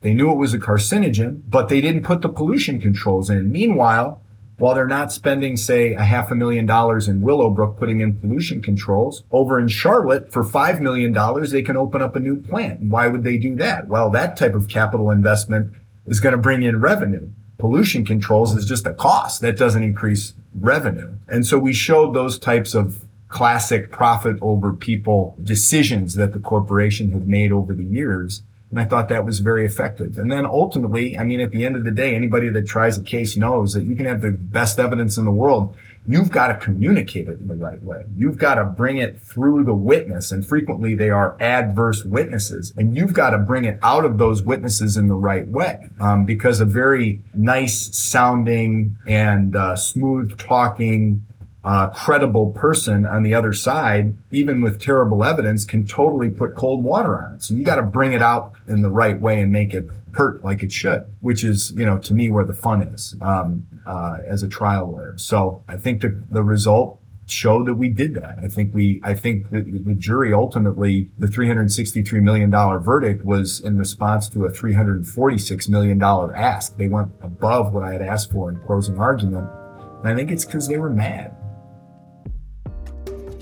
They 0.00 0.14
knew 0.14 0.30
it 0.30 0.36
was 0.36 0.54
a 0.54 0.58
carcinogen, 0.58 1.42
but 1.48 1.68
they 1.68 1.80
didn't 1.80 2.04
put 2.04 2.22
the 2.22 2.28
pollution 2.28 2.80
controls 2.80 3.28
in. 3.28 3.50
Meanwhile, 3.50 4.22
while 4.58 4.74
they're 4.74 4.86
not 4.86 5.12
spending, 5.12 5.56
say, 5.56 5.94
a 5.94 6.02
half 6.02 6.30
a 6.30 6.34
million 6.34 6.66
dollars 6.66 7.06
in 7.06 7.20
Willowbrook 7.20 7.78
putting 7.78 8.00
in 8.00 8.18
pollution 8.18 8.60
controls, 8.60 9.22
over 9.30 9.58
in 9.58 9.68
Charlotte 9.68 10.32
for 10.32 10.42
$5 10.44 10.80
million, 10.80 11.12
they 11.50 11.62
can 11.62 11.76
open 11.76 12.02
up 12.02 12.16
a 12.16 12.20
new 12.20 12.40
plant. 12.40 12.80
Why 12.80 13.06
would 13.06 13.22
they 13.22 13.38
do 13.38 13.54
that? 13.56 13.86
Well, 13.86 14.10
that 14.10 14.36
type 14.36 14.54
of 14.54 14.68
capital 14.68 15.10
investment 15.10 15.74
is 16.06 16.18
going 16.18 16.32
to 16.32 16.38
bring 16.38 16.62
in 16.64 16.80
revenue. 16.80 17.30
Pollution 17.58 18.04
controls 18.04 18.56
is 18.56 18.66
just 18.66 18.86
a 18.86 18.94
cost 18.94 19.40
that 19.42 19.56
doesn't 19.56 19.82
increase 19.82 20.34
revenue. 20.54 21.12
And 21.28 21.46
so 21.46 21.58
we 21.58 21.72
showed 21.72 22.14
those 22.14 22.38
types 22.38 22.74
of 22.74 23.04
classic 23.28 23.90
profit 23.90 24.36
over 24.40 24.72
people 24.72 25.36
decisions 25.42 26.14
that 26.14 26.32
the 26.32 26.38
corporation 26.38 27.12
had 27.12 27.28
made 27.28 27.52
over 27.52 27.74
the 27.74 27.84
years. 27.84 28.42
And 28.70 28.78
I 28.78 28.84
thought 28.84 29.08
that 29.08 29.24
was 29.24 29.38
very 29.40 29.64
effective. 29.64 30.18
And 30.18 30.30
then 30.30 30.44
ultimately, 30.44 31.16
I 31.16 31.24
mean, 31.24 31.40
at 31.40 31.50
the 31.50 31.64
end 31.64 31.76
of 31.76 31.84
the 31.84 31.90
day, 31.90 32.14
anybody 32.14 32.50
that 32.50 32.66
tries 32.66 32.98
a 32.98 33.02
case 33.02 33.36
knows 33.36 33.72
that 33.72 33.84
you 33.84 33.96
can 33.96 34.06
have 34.06 34.20
the 34.20 34.30
best 34.30 34.78
evidence 34.78 35.16
in 35.16 35.24
the 35.24 35.30
world. 35.30 35.74
You've 36.06 36.30
got 36.30 36.48
to 36.48 36.54
communicate 36.54 37.28
it 37.28 37.38
in 37.38 37.48
the 37.48 37.54
right 37.54 37.82
way. 37.82 38.04
You've 38.16 38.38
got 38.38 38.54
to 38.54 38.64
bring 38.64 38.96
it 38.96 39.20
through 39.20 39.64
the 39.64 39.74
witness. 39.74 40.32
And 40.32 40.46
frequently 40.46 40.94
they 40.94 41.10
are 41.10 41.36
adverse 41.40 42.04
witnesses. 42.04 42.72
And 42.76 42.96
you've 42.96 43.12
got 43.12 43.30
to 43.30 43.38
bring 43.38 43.64
it 43.64 43.78
out 43.82 44.04
of 44.04 44.16
those 44.16 44.42
witnesses 44.42 44.96
in 44.96 45.08
the 45.08 45.14
right 45.14 45.46
way. 45.48 45.88
Um, 46.00 46.24
because 46.24 46.60
a 46.60 46.64
very 46.64 47.22
nice 47.34 47.94
sounding 47.96 48.96
and 49.06 49.54
uh, 49.56 49.76
smooth 49.76 50.38
talking 50.38 51.26
uh, 51.68 51.90
credible 51.90 52.50
person 52.52 53.04
on 53.04 53.22
the 53.22 53.34
other 53.34 53.52
side, 53.52 54.16
even 54.30 54.62
with 54.62 54.80
terrible 54.80 55.22
evidence, 55.22 55.66
can 55.66 55.86
totally 55.86 56.30
put 56.30 56.54
cold 56.54 56.82
water 56.82 57.22
on 57.22 57.34
it. 57.34 57.42
So 57.42 57.52
you 57.52 57.62
got 57.62 57.76
to 57.76 57.82
bring 57.82 58.14
it 58.14 58.22
out 58.22 58.54
in 58.66 58.80
the 58.80 58.88
right 58.88 59.20
way 59.20 59.42
and 59.42 59.52
make 59.52 59.74
it 59.74 59.86
hurt 60.12 60.42
like 60.42 60.62
it 60.62 60.72
should, 60.72 61.04
which 61.20 61.44
is, 61.44 61.72
you 61.72 61.84
know, 61.84 61.98
to 61.98 62.14
me 62.14 62.30
where 62.30 62.46
the 62.46 62.54
fun 62.54 62.80
is 62.80 63.14
um, 63.20 63.66
uh, 63.86 64.16
as 64.26 64.42
a 64.42 64.48
trial 64.48 64.92
lawyer. 64.92 65.18
So 65.18 65.62
I 65.68 65.76
think 65.76 66.00
the, 66.00 66.18
the 66.30 66.42
result 66.42 67.02
showed 67.26 67.66
that 67.66 67.74
we 67.74 67.90
did 67.90 68.14
that. 68.14 68.38
I 68.42 68.48
think 68.48 68.72
we, 68.72 69.02
I 69.04 69.12
think 69.12 69.50
the, 69.50 69.60
the 69.60 69.94
jury 69.94 70.32
ultimately, 70.32 71.10
the 71.18 71.26
$363 71.26 72.22
million 72.22 72.50
verdict 72.50 73.26
was 73.26 73.60
in 73.60 73.76
response 73.76 74.30
to 74.30 74.46
a 74.46 74.50
$346 74.50 75.68
million 75.68 76.02
ask. 76.02 76.78
They 76.78 76.88
went 76.88 77.12
above 77.20 77.74
what 77.74 77.82
I 77.82 77.92
had 77.92 78.00
asked 78.00 78.32
for 78.32 78.48
in 78.48 78.58
closing 78.60 78.98
argument. 78.98 79.50
And 79.98 80.08
I 80.08 80.14
think 80.14 80.30
it's 80.30 80.46
because 80.46 80.66
they 80.66 80.78
were 80.78 80.88
mad. 80.88 81.34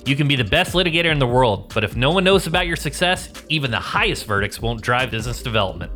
You 0.07 0.15
can 0.15 0.29
be 0.29 0.37
the 0.37 0.45
best 0.45 0.73
litigator 0.73 1.11
in 1.11 1.19
the 1.19 1.27
world, 1.27 1.73
but 1.75 1.83
if 1.83 1.97
no 1.97 2.13
one 2.13 2.23
knows 2.23 2.47
about 2.47 2.69
your 2.69 2.77
success, 2.77 3.29
even 3.49 3.73
the 3.73 3.81
highest 3.81 4.25
verdicts 4.25 4.63
won't 4.63 4.81
drive 4.81 5.11
business 5.11 5.43
development. 5.43 5.91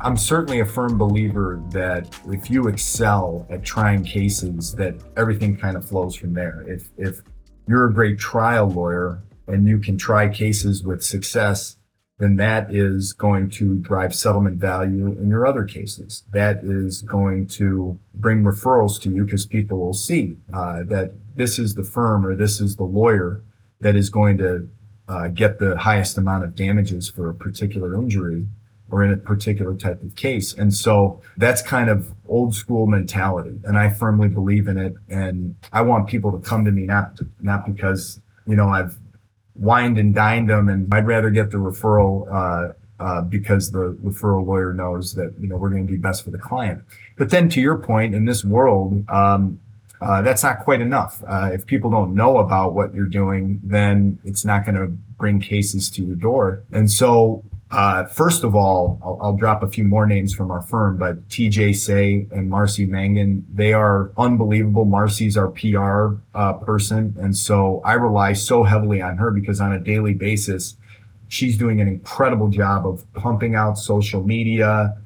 I'm 0.00 0.16
certainly 0.16 0.58
a 0.58 0.66
firm 0.66 0.98
believer 0.98 1.62
that 1.70 2.12
if 2.26 2.50
you 2.50 2.66
excel 2.66 3.46
at 3.48 3.62
trying 3.62 4.02
cases, 4.02 4.74
that 4.74 4.96
everything 5.16 5.56
kind 5.56 5.76
of 5.76 5.88
flows 5.88 6.16
from 6.16 6.34
there. 6.34 6.64
If 6.66 6.90
if 6.98 7.22
you're 7.68 7.86
a 7.86 7.94
great 7.94 8.18
trial 8.18 8.68
lawyer 8.68 9.22
and 9.46 9.64
you 9.68 9.78
can 9.78 9.96
try 9.96 10.28
cases 10.28 10.82
with 10.82 11.04
success, 11.04 11.75
then 12.18 12.36
that 12.36 12.74
is 12.74 13.12
going 13.12 13.50
to 13.50 13.76
drive 13.76 14.14
settlement 14.14 14.56
value 14.56 15.06
in 15.06 15.28
your 15.28 15.46
other 15.46 15.64
cases. 15.64 16.24
That 16.32 16.60
is 16.62 17.02
going 17.02 17.46
to 17.48 17.98
bring 18.14 18.42
referrals 18.42 19.00
to 19.02 19.10
you 19.10 19.24
because 19.24 19.44
people 19.44 19.78
will 19.78 19.94
see 19.94 20.36
uh, 20.52 20.82
that 20.84 21.12
this 21.34 21.58
is 21.58 21.74
the 21.74 21.84
firm 21.84 22.24
or 22.24 22.34
this 22.34 22.60
is 22.60 22.76
the 22.76 22.84
lawyer 22.84 23.42
that 23.80 23.96
is 23.96 24.08
going 24.08 24.38
to 24.38 24.68
uh, 25.08 25.28
get 25.28 25.58
the 25.58 25.76
highest 25.76 26.16
amount 26.16 26.44
of 26.44 26.54
damages 26.54 27.08
for 27.10 27.28
a 27.28 27.34
particular 27.34 27.94
injury 27.94 28.46
or 28.90 29.02
in 29.02 29.12
a 29.12 29.16
particular 29.16 29.74
type 29.74 30.02
of 30.02 30.14
case. 30.14 30.54
And 30.54 30.72
so 30.72 31.20
that's 31.36 31.60
kind 31.60 31.90
of 31.90 32.12
old 32.28 32.54
school 32.54 32.86
mentality. 32.86 33.58
And 33.64 33.76
I 33.76 33.90
firmly 33.90 34.28
believe 34.28 34.68
in 34.68 34.78
it. 34.78 34.94
And 35.08 35.56
I 35.72 35.82
want 35.82 36.08
people 36.08 36.32
to 36.32 36.38
come 36.38 36.64
to 36.64 36.70
me 36.70 36.82
not, 36.82 37.18
not 37.40 37.66
because, 37.66 38.20
you 38.46 38.56
know, 38.56 38.68
I've 38.68 38.96
wined 39.58 39.98
and 39.98 40.14
dined 40.14 40.48
them 40.50 40.68
and 40.68 40.92
I'd 40.92 41.06
rather 41.06 41.30
get 41.30 41.50
the 41.50 41.58
referral, 41.58 42.26
uh, 42.32 42.72
uh, 42.98 43.20
because 43.22 43.70
the 43.72 43.96
referral 44.02 44.46
lawyer 44.46 44.72
knows 44.72 45.14
that, 45.14 45.34
you 45.38 45.48
know, 45.48 45.56
we're 45.56 45.70
going 45.70 45.86
to 45.86 45.92
do 45.92 45.98
best 45.98 46.24
for 46.24 46.30
the 46.30 46.38
client. 46.38 46.82
But 47.16 47.30
then 47.30 47.48
to 47.50 47.60
your 47.60 47.76
point, 47.76 48.14
in 48.14 48.24
this 48.24 48.44
world, 48.44 49.04
um, 49.10 49.60
uh, 50.00 50.22
that's 50.22 50.42
not 50.42 50.60
quite 50.60 50.80
enough. 50.80 51.22
Uh, 51.26 51.50
if 51.52 51.66
people 51.66 51.90
don't 51.90 52.14
know 52.14 52.38
about 52.38 52.74
what 52.74 52.94
you're 52.94 53.06
doing, 53.06 53.60
then 53.62 54.18
it's 54.24 54.44
not 54.44 54.64
going 54.64 54.76
to 54.76 54.86
bring 55.18 55.40
cases 55.40 55.90
to 55.90 56.04
your 56.04 56.16
door. 56.16 56.62
And 56.72 56.90
so 56.90 57.42
uh, 57.70 58.04
first 58.04 58.44
of 58.44 58.54
all, 58.54 59.00
I'll, 59.02 59.18
I'll, 59.20 59.36
drop 59.36 59.62
a 59.64 59.68
few 59.68 59.82
more 59.82 60.06
names 60.06 60.32
from 60.32 60.52
our 60.52 60.62
firm, 60.62 60.98
but 60.98 61.28
TJ 61.28 61.74
Say 61.74 62.28
and 62.30 62.48
Marcy 62.48 62.86
Mangan, 62.86 63.44
they 63.52 63.72
are 63.72 64.12
unbelievable. 64.16 64.84
Marcy's 64.84 65.36
our 65.36 65.48
PR 65.48 66.20
uh, 66.34 66.52
person. 66.54 67.16
And 67.18 67.36
so 67.36 67.80
I 67.84 67.94
rely 67.94 68.34
so 68.34 68.62
heavily 68.62 69.02
on 69.02 69.16
her 69.16 69.32
because 69.32 69.60
on 69.60 69.72
a 69.72 69.80
daily 69.80 70.14
basis, 70.14 70.76
she's 71.26 71.58
doing 71.58 71.80
an 71.80 71.88
incredible 71.88 72.48
job 72.48 72.86
of 72.86 73.04
pumping 73.14 73.56
out 73.56 73.78
social 73.78 74.22
media, 74.22 74.96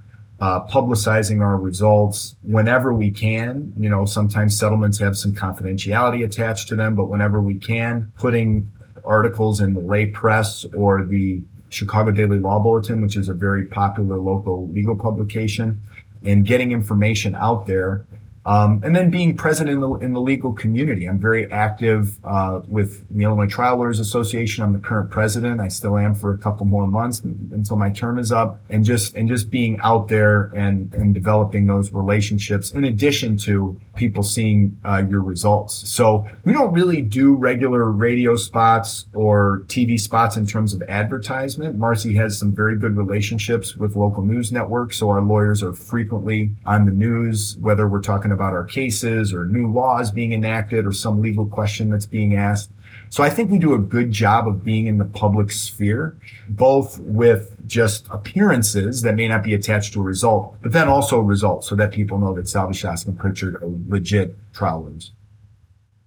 uh, 0.40 0.66
publicizing 0.66 1.40
our 1.40 1.56
results 1.56 2.36
whenever 2.42 2.92
we 2.92 3.10
can. 3.10 3.72
You 3.78 3.88
know, 3.88 4.04
sometimes 4.04 4.58
settlements 4.58 4.98
have 4.98 5.16
some 5.16 5.34
confidentiality 5.34 6.26
attached 6.26 6.68
to 6.68 6.76
them, 6.76 6.94
but 6.94 7.06
whenever 7.06 7.40
we 7.40 7.54
can, 7.54 8.12
putting 8.18 8.70
articles 9.02 9.60
in 9.60 9.72
the 9.72 9.80
lay 9.80 10.06
press 10.06 10.66
or 10.74 11.04
the 11.06 11.42
Chicago 11.70 12.10
Daily 12.10 12.38
Law 12.38 12.58
Bulletin, 12.58 13.00
which 13.00 13.16
is 13.16 13.28
a 13.28 13.34
very 13.34 13.64
popular 13.64 14.18
local 14.18 14.68
legal 14.68 14.96
publication, 14.96 15.80
and 16.24 16.44
getting 16.44 16.72
information 16.72 17.34
out 17.34 17.66
there 17.66 18.04
um, 18.46 18.80
and 18.82 18.96
then 18.96 19.10
being 19.10 19.36
present 19.36 19.68
in 19.68 19.80
the 19.80 19.90
in 19.96 20.14
the 20.14 20.20
legal 20.20 20.54
community, 20.54 21.06
I'm 21.06 21.18
very 21.18 21.50
active 21.52 22.16
uh, 22.24 22.60
with 22.66 23.06
the 23.14 23.24
Illinois 23.24 23.48
Trial 23.48 23.76
Lawyers 23.76 24.00
Association. 24.00 24.64
I'm 24.64 24.72
the 24.72 24.78
current 24.78 25.10
president. 25.10 25.60
I 25.60 25.68
still 25.68 25.98
am 25.98 26.14
for 26.14 26.32
a 26.32 26.38
couple 26.38 26.64
more 26.64 26.86
months 26.86 27.20
until 27.20 27.76
my 27.76 27.90
term 27.90 28.18
is 28.18 28.32
up, 28.32 28.58
and 28.70 28.82
just 28.82 29.14
and 29.14 29.28
just 29.28 29.50
being 29.50 29.78
out 29.82 30.08
there 30.08 30.44
and 30.54 30.92
and 30.94 31.12
developing 31.12 31.66
those 31.66 31.92
relationships. 31.92 32.70
In 32.72 32.84
addition 32.84 33.36
to 33.38 33.78
people 33.94 34.22
seeing 34.22 34.78
uh, 34.86 35.04
your 35.06 35.20
results, 35.20 35.74
so 35.90 36.26
we 36.44 36.54
don't 36.54 36.72
really 36.72 37.02
do 37.02 37.34
regular 37.34 37.90
radio 37.90 38.36
spots 38.36 39.04
or 39.12 39.64
TV 39.66 40.00
spots 40.00 40.38
in 40.38 40.46
terms 40.46 40.72
of 40.72 40.82
advertisement. 40.84 41.76
Marcy 41.76 42.14
has 42.14 42.38
some 42.38 42.54
very 42.54 42.78
good 42.78 42.96
relationships 42.96 43.76
with 43.76 43.96
local 43.96 44.22
news 44.22 44.50
networks, 44.50 44.96
so 44.96 45.10
our 45.10 45.20
lawyers 45.20 45.62
are 45.62 45.74
frequently 45.74 46.52
on 46.64 46.86
the 46.86 46.90
news, 46.90 47.58
whether 47.58 47.86
we're 47.86 48.00
talking 48.00 48.29
talking 48.30 48.44
about 48.44 48.52
our 48.52 48.64
cases 48.64 49.32
or 49.32 49.46
new 49.46 49.70
laws 49.70 50.10
being 50.10 50.32
enacted 50.32 50.86
or 50.86 50.92
some 50.92 51.20
legal 51.20 51.46
question 51.46 51.90
that's 51.90 52.06
being 52.06 52.36
asked. 52.36 52.70
So 53.08 53.24
I 53.24 53.30
think 53.30 53.50
we 53.50 53.58
do 53.58 53.74
a 53.74 53.78
good 53.78 54.12
job 54.12 54.46
of 54.46 54.62
being 54.64 54.86
in 54.86 54.98
the 54.98 55.04
public 55.04 55.50
sphere, 55.50 56.16
both 56.48 56.98
with 57.00 57.56
just 57.66 58.06
appearances 58.10 59.02
that 59.02 59.16
may 59.16 59.26
not 59.26 59.42
be 59.42 59.54
attached 59.54 59.92
to 59.94 60.00
a 60.00 60.04
result, 60.04 60.56
but 60.62 60.72
then 60.72 60.88
also 60.88 61.18
results 61.18 61.68
so 61.68 61.74
that 61.76 61.90
people 61.90 62.18
know 62.18 62.34
that 62.34 62.46
Schostok 62.46 63.06
and 63.06 63.18
Pritchard 63.18 63.56
are 63.56 63.70
legit 63.88 64.36
trial 64.52 64.82
lawyers. 64.82 65.12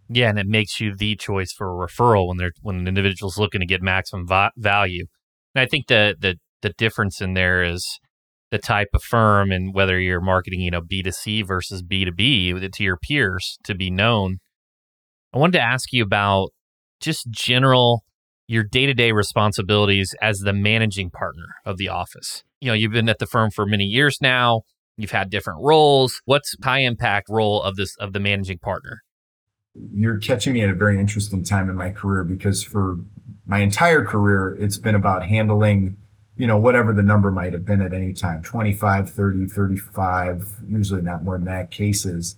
Yeah, 0.10 0.30
and 0.30 0.40
it 0.40 0.48
makes 0.48 0.80
you 0.80 0.96
the 0.96 1.16
choice 1.16 1.52
for 1.52 1.68
a 1.68 1.88
referral 1.88 2.28
when 2.28 2.38
they're 2.38 2.52
when 2.62 2.76
an 2.76 2.88
individual's 2.88 3.38
looking 3.38 3.62
to 3.62 3.66
get 3.66 3.82
maximum 3.82 4.28
va- 4.28 4.52
value. 4.58 5.06
And 5.56 5.62
I 5.62 5.66
think 5.66 5.88
the 5.88 6.16
the 6.20 6.36
the 6.62 6.70
difference 6.78 7.22
in 7.22 7.34
there 7.34 7.64
is 7.64 8.00
the 8.54 8.60
type 8.60 8.90
of 8.94 9.02
firm 9.02 9.52
and 9.52 9.74
whether 9.74 10.00
you're 10.00 10.22
marketing, 10.22 10.62
you 10.62 10.70
know, 10.70 10.80
B2C 10.80 11.44
versus 11.46 11.82
B2B 11.82 12.72
to 12.72 12.84
your 12.84 12.98
peers 12.98 13.58
to 13.64 13.74
be 13.74 13.90
known. 13.90 14.38
I 15.34 15.40
wanted 15.40 15.54
to 15.54 15.64
ask 15.64 15.92
you 15.92 16.04
about 16.04 16.50
just 17.00 17.32
general 17.32 18.04
your 18.48 18.64
day-to-day 18.64 19.12
responsibilities 19.12 20.14
as 20.22 20.38
the 20.38 20.54
managing 20.54 21.10
partner 21.10 21.56
of 21.66 21.78
the 21.78 21.90
office. 21.90 22.44
You 22.62 22.68
know, 22.68 22.76
you've 22.76 22.92
been 22.92 23.10
at 23.10 23.18
the 23.18 23.26
firm 23.26 23.50
for 23.50 23.66
many 23.66 23.86
years 23.86 24.20
now. 24.22 24.62
You've 24.98 25.10
had 25.10 25.32
different 25.32 25.62
roles. 25.64 26.22
What's 26.26 26.54
high 26.64 26.82
impact 26.82 27.30
role 27.30 27.60
of 27.60 27.76
this 27.76 27.96
of 27.96 28.14
the 28.14 28.20
managing 28.20 28.60
partner? 28.60 29.02
You're 29.74 30.20
catching 30.20 30.54
me 30.54 30.62
at 30.62 30.70
a 30.70 30.76
very 30.76 31.00
interesting 31.00 31.44
time 31.44 31.72
in 31.72 31.76
my 31.76 31.90
career 31.90 32.24
because 32.24 32.62
for 32.62 32.98
my 33.48 33.62
entire 33.62 34.06
career 34.06 34.56
it's 34.60 34.78
been 34.78 34.94
about 34.94 35.26
handling 35.26 35.98
you 36.36 36.48
know, 36.48 36.58
whatever 36.58 36.94
the 36.94 37.04
number 37.04 37.32
might 37.32 37.54
have 37.54 37.66
been 37.66 37.82
at 37.82 37.94
any 37.94 38.14
time 38.14 38.42
25, 38.42 39.10
30, 39.10 39.46
35, 39.48 40.54
usually 40.68 41.02
not 41.02 41.24
more 41.24 41.38
than 41.38 41.46
that 41.46 41.72
cases. 41.72 42.36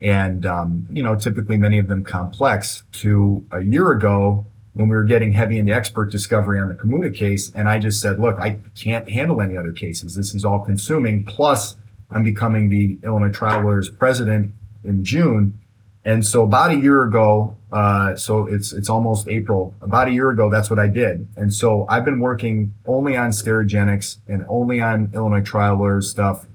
And, 0.00 0.44
um, 0.44 0.86
you 0.90 1.02
know, 1.02 1.14
typically 1.14 1.56
many 1.56 1.78
of 1.78 1.86
them 1.88 2.04
complex 2.04 2.82
to 2.92 3.46
a 3.52 3.60
year 3.60 3.92
ago 3.92 4.46
when 4.74 4.88
we 4.88 4.96
were 4.96 5.04
getting 5.04 5.32
heavy 5.32 5.58
into 5.58 5.72
expert 5.72 6.10
discovery 6.10 6.58
on 6.58 6.68
the 6.68 6.74
Kamuda 6.74 7.14
case. 7.14 7.52
And 7.54 7.68
I 7.68 7.78
just 7.78 8.00
said, 8.00 8.18
look, 8.18 8.38
I 8.38 8.58
can't 8.74 9.08
handle 9.08 9.40
any 9.40 9.56
other 9.56 9.72
cases. 9.72 10.14
This 10.14 10.34
is 10.34 10.44
all 10.44 10.60
consuming. 10.60 11.24
Plus, 11.24 11.76
I'm 12.10 12.24
becoming 12.24 12.68
the 12.68 12.98
Illinois 13.04 13.30
Trial 13.30 13.62
Lawyers 13.62 13.88
president 13.88 14.52
in 14.84 15.04
June. 15.04 15.58
And 16.04 16.26
so 16.26 16.42
about 16.42 16.72
a 16.72 16.76
year 16.76 17.04
ago, 17.04 17.56
uh, 17.70 18.16
so 18.16 18.46
it's 18.46 18.72
it's 18.72 18.88
almost 18.88 19.28
April. 19.28 19.74
About 19.80 20.08
a 20.08 20.10
year 20.10 20.30
ago, 20.30 20.50
that's 20.50 20.68
what 20.68 20.78
I 20.78 20.88
did. 20.88 21.28
And 21.36 21.54
so 21.54 21.86
I've 21.88 22.04
been 22.04 22.18
working 22.18 22.74
only 22.86 23.16
on 23.16 23.30
Sterigenics 23.30 24.18
and 24.26 24.44
only 24.48 24.80
on 24.80 25.10
Illinois 25.14 25.42
trial 25.42 26.02
stuff 26.02 26.46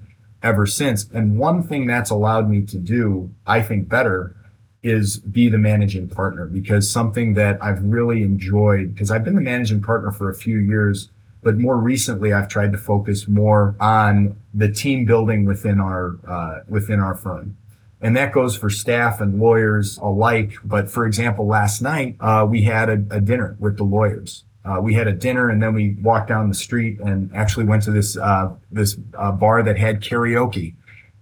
ever 0.42 0.66
since. 0.66 1.08
And 1.12 1.38
one 1.38 1.62
thing 1.62 1.86
that's 1.86 2.10
allowed 2.10 2.48
me 2.48 2.62
to 2.62 2.76
do, 2.76 3.30
I 3.46 3.62
think, 3.62 3.88
better 3.88 4.36
is 4.82 5.18
be 5.18 5.48
the 5.48 5.58
managing 5.58 6.08
partner 6.08 6.46
because 6.46 6.90
something 6.90 7.34
that 7.34 7.62
I've 7.62 7.82
really 7.82 8.22
enjoyed 8.22 8.94
because 8.94 9.10
I've 9.10 9.24
been 9.24 9.34
the 9.34 9.40
managing 9.40 9.82
partner 9.82 10.12
for 10.12 10.30
a 10.30 10.34
few 10.34 10.58
years, 10.58 11.10
but 11.42 11.58
more 11.58 11.76
recently 11.76 12.32
I've 12.32 12.48
tried 12.48 12.72
to 12.72 12.78
focus 12.78 13.26
more 13.26 13.74
on 13.80 14.36
the 14.54 14.70
team 14.70 15.04
building 15.04 15.46
within 15.46 15.80
our 15.80 16.16
uh, 16.28 16.60
within 16.68 17.00
our 17.00 17.14
firm. 17.14 17.56
And 18.00 18.16
that 18.16 18.32
goes 18.32 18.56
for 18.56 18.70
staff 18.70 19.20
and 19.20 19.40
lawyers 19.40 19.98
alike. 19.98 20.52
But 20.64 20.90
for 20.90 21.06
example, 21.06 21.46
last 21.46 21.82
night, 21.82 22.16
uh, 22.20 22.46
we 22.48 22.62
had 22.62 22.88
a, 22.88 23.04
a, 23.10 23.20
dinner 23.20 23.56
with 23.58 23.76
the 23.76 23.84
lawyers. 23.84 24.44
Uh, 24.64 24.80
we 24.80 24.94
had 24.94 25.08
a 25.08 25.12
dinner 25.12 25.50
and 25.50 25.62
then 25.62 25.74
we 25.74 25.96
walked 26.02 26.28
down 26.28 26.48
the 26.48 26.54
street 26.54 27.00
and 27.00 27.34
actually 27.34 27.64
went 27.64 27.82
to 27.82 27.90
this, 27.90 28.16
uh, 28.16 28.52
this 28.70 28.96
uh, 29.18 29.32
bar 29.32 29.62
that 29.62 29.78
had 29.78 30.00
karaoke. 30.00 30.74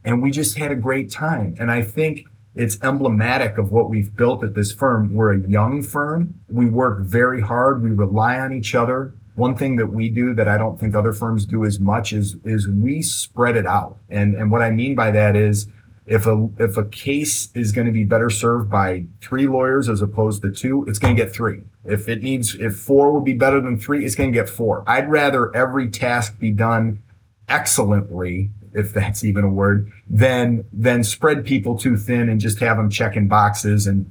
And 0.05 0.23
we 0.23 0.31
just 0.31 0.59
had 0.59 0.71
a 0.71 0.77
great 0.77 1.11
time. 1.11 1.57
And 1.59 1.71
I 1.71 1.83
think 1.83 2.27
it's 2.55 2.83
emblematic 2.83 3.59
of 3.59 3.71
what 3.71 3.91
we've 3.91 4.15
built 4.15 4.43
at 4.43 4.55
this 4.55 4.73
firm. 4.73 5.15
We're 5.15 5.35
a 5.35 5.49
young 5.49 5.83
firm. 5.83 6.35
We 6.49 6.67
work 6.67 7.01
very 7.01 7.41
hard. 7.41 7.83
We 7.83 7.91
rely 7.91 8.39
on 8.39 8.53
each 8.53 8.75
other. 8.75 9.15
One 9.35 9.55
thing 9.55 9.77
that 9.77 9.89
we 9.89 10.09
do 10.09 10.35
that 10.35 10.49
I 10.49 10.57
don't 10.57 10.81
think 10.81 10.95
other 10.95 11.13
firms 11.13 11.45
do 11.45 11.67
as 11.67 11.79
much 11.79 12.15
is, 12.15 12.37
is 12.45 12.67
we 12.67 13.03
spread 13.03 13.57
it 13.57 13.67
out. 13.67 13.99
And, 14.09 14.35
and 14.35 14.51
what 14.51 14.63
I 14.63 14.71
mean 14.71 14.95
by 14.95 15.11
that 15.11 15.37
is, 15.37 15.69
if 16.07 16.27
a 16.27 16.49
if 16.59 16.77
a 16.77 16.85
case 16.85 17.51
is 17.55 17.73
going 17.73 17.87
to 17.87 17.93
be 17.93 18.05
better 18.05 18.31
served 18.31 18.71
by 18.71 19.05
three 19.21 19.49
lawyers 19.49 19.89
as 19.89 20.01
opposed 20.01 20.43
to 20.43 20.53
two, 20.53 20.85
it's 20.87 21.01
going 21.01 21.17
to 21.17 21.23
get 21.23 21.33
three. 21.33 21.63
If 21.85 22.09
it 22.09 22.23
needs 22.23 22.55
if 22.55 22.77
four 22.77 23.13
would 23.13 23.25
be 23.25 23.35
better 23.35 23.61
than 23.61 23.79
three, 23.79 24.05
it's 24.05 24.15
going 24.15 24.33
to 24.33 24.39
get 24.39 24.49
four. 24.49 24.85
I'd 24.87 25.11
rather 25.11 25.55
every 25.55 25.89
task 25.89 26.39
be 26.39 26.53
done 26.53 27.03
excellently, 27.49 28.51
if 28.73 28.93
that's 28.93 29.25
even 29.25 29.45
a 29.45 29.49
word, 29.49 29.91
than 30.09 30.65
than 30.73 31.03
spread 31.03 31.45
people 31.45 31.77
too 31.77 31.97
thin 31.97 32.29
and 32.29 32.41
just 32.41 32.61
have 32.61 32.77
them 32.77 32.89
checking 32.89 33.27
boxes 33.27 33.89
and 33.89 34.11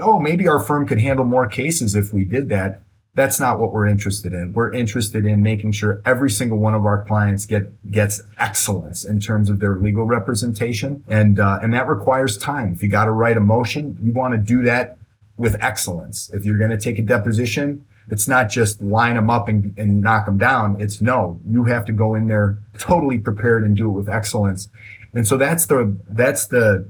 oh 0.00 0.20
maybe 0.20 0.46
our 0.46 0.60
firm 0.60 0.86
could 0.86 1.00
handle 1.00 1.24
more 1.24 1.48
cases 1.48 1.96
if 1.96 2.12
we 2.12 2.24
did 2.24 2.48
that. 2.50 2.82
That's 3.16 3.40
not 3.40 3.58
what 3.58 3.72
we're 3.72 3.86
interested 3.86 4.34
in. 4.34 4.52
We're 4.52 4.74
interested 4.74 5.24
in 5.24 5.42
making 5.42 5.72
sure 5.72 6.02
every 6.04 6.28
single 6.28 6.58
one 6.58 6.74
of 6.74 6.84
our 6.84 7.02
clients 7.06 7.46
get 7.46 7.90
gets 7.90 8.22
excellence 8.38 9.06
in 9.06 9.20
terms 9.20 9.48
of 9.48 9.58
their 9.58 9.76
legal 9.76 10.04
representation, 10.04 11.02
and 11.08 11.40
uh, 11.40 11.58
and 11.62 11.72
that 11.72 11.88
requires 11.88 12.36
time. 12.36 12.74
If 12.74 12.82
you 12.82 12.90
got 12.90 13.06
to 13.06 13.12
write 13.12 13.38
a 13.38 13.40
motion, 13.40 13.96
you 14.02 14.12
want 14.12 14.34
to 14.34 14.38
do 14.38 14.62
that 14.64 14.98
with 15.38 15.56
excellence. 15.62 16.30
If 16.34 16.44
you're 16.44 16.58
going 16.58 16.70
to 16.70 16.78
take 16.78 16.98
a 16.98 17.02
deposition, 17.02 17.86
it's 18.10 18.28
not 18.28 18.50
just 18.50 18.82
line 18.82 19.14
them 19.14 19.30
up 19.30 19.48
and, 19.48 19.76
and 19.78 20.02
knock 20.02 20.26
them 20.26 20.36
down. 20.36 20.78
It's 20.78 21.00
no, 21.00 21.40
you 21.48 21.64
have 21.64 21.86
to 21.86 21.92
go 21.92 22.14
in 22.14 22.28
there 22.28 22.58
totally 22.78 23.18
prepared 23.18 23.64
and 23.64 23.74
do 23.74 23.88
it 23.88 23.92
with 23.92 24.10
excellence. 24.10 24.68
And 25.14 25.26
so 25.26 25.38
that's 25.38 25.64
the 25.64 25.96
that's 26.08 26.48
the 26.48 26.86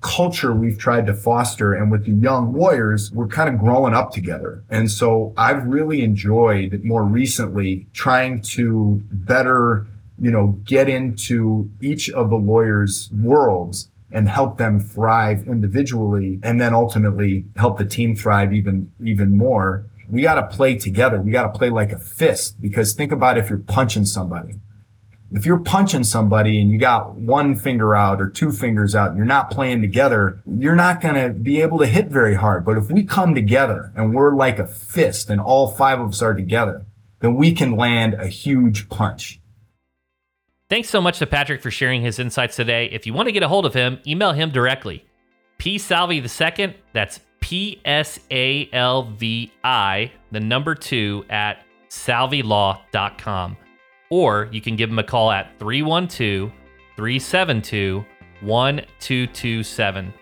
culture 0.00 0.52
we've 0.52 0.78
tried 0.78 1.06
to 1.06 1.14
foster. 1.14 1.74
And 1.74 1.90
with 1.90 2.06
the 2.06 2.12
young 2.12 2.52
lawyers, 2.52 3.10
we're 3.12 3.28
kind 3.28 3.48
of 3.48 3.60
growing 3.60 3.94
up 3.94 4.12
together. 4.12 4.64
And 4.70 4.90
so 4.90 5.32
I've 5.36 5.64
really 5.64 6.02
enjoyed 6.02 6.82
more 6.84 7.04
recently 7.04 7.86
trying 7.92 8.42
to 8.42 9.02
better, 9.10 9.86
you 10.18 10.30
know, 10.30 10.58
get 10.64 10.88
into 10.88 11.70
each 11.80 12.10
of 12.10 12.30
the 12.30 12.36
lawyers' 12.36 13.10
worlds 13.12 13.90
and 14.12 14.28
help 14.28 14.58
them 14.58 14.80
thrive 14.80 15.46
individually 15.46 16.40
and 16.42 16.60
then 16.60 16.74
ultimately 16.74 17.44
help 17.56 17.78
the 17.78 17.84
team 17.84 18.16
thrive 18.16 18.52
even, 18.52 18.90
even 19.04 19.36
more. 19.36 19.86
We 20.08 20.22
got 20.22 20.34
to 20.34 20.56
play 20.56 20.76
together. 20.76 21.20
We 21.20 21.30
got 21.30 21.52
to 21.52 21.56
play 21.56 21.70
like 21.70 21.92
a 21.92 21.98
fist 21.98 22.60
because 22.60 22.94
think 22.94 23.12
about 23.12 23.38
if 23.38 23.48
you're 23.48 23.58
punching 23.58 24.06
somebody 24.06 24.54
if 25.32 25.46
you're 25.46 25.58
punching 25.58 26.04
somebody 26.04 26.60
and 26.60 26.70
you 26.70 26.78
got 26.78 27.14
one 27.14 27.54
finger 27.54 27.94
out 27.94 28.20
or 28.20 28.28
two 28.28 28.50
fingers 28.50 28.94
out 28.94 29.10
and 29.10 29.16
you're 29.16 29.26
not 29.26 29.50
playing 29.50 29.80
together, 29.80 30.40
you're 30.46 30.74
not 30.74 31.00
going 31.00 31.14
to 31.14 31.30
be 31.30 31.60
able 31.60 31.78
to 31.78 31.86
hit 31.86 32.08
very 32.08 32.34
hard. 32.34 32.64
But 32.64 32.76
if 32.76 32.90
we 32.90 33.04
come 33.04 33.34
together 33.34 33.92
and 33.94 34.14
we're 34.14 34.34
like 34.34 34.58
a 34.58 34.66
fist 34.66 35.30
and 35.30 35.40
all 35.40 35.68
five 35.68 36.00
of 36.00 36.10
us 36.10 36.22
are 36.22 36.34
together, 36.34 36.84
then 37.20 37.36
we 37.36 37.52
can 37.52 37.76
land 37.76 38.14
a 38.14 38.26
huge 38.26 38.88
punch. 38.88 39.40
Thanks 40.68 40.88
so 40.88 41.00
much 41.00 41.18
to 41.18 41.26
Patrick 41.26 41.62
for 41.62 41.70
sharing 41.70 42.02
his 42.02 42.18
insights 42.18 42.56
today. 42.56 42.86
If 42.86 43.06
you 43.06 43.12
want 43.12 43.26
to 43.28 43.32
get 43.32 43.42
a 43.42 43.48
hold 43.48 43.66
of 43.66 43.74
him, 43.74 44.00
email 44.06 44.32
him 44.32 44.50
directly. 44.50 45.04
P 45.58 45.78
Salvi 45.78 46.20
the 46.20 46.28
second, 46.28 46.74
that's 46.92 47.20
P 47.40 47.80
S 47.84 48.18
A 48.30 48.68
L 48.72 49.02
V 49.02 49.52
I, 49.62 50.12
the 50.30 50.40
number 50.40 50.74
two 50.74 51.24
at 51.28 51.64
salvilaw.com 51.88 53.56
or 54.10 54.48
you 54.52 54.60
can 54.60 54.76
give 54.76 54.90
them 54.90 54.98
a 54.98 55.04
call 55.04 55.30
at 55.30 55.58
312 55.58 56.52
372 56.96 58.04
1227. 58.42 60.14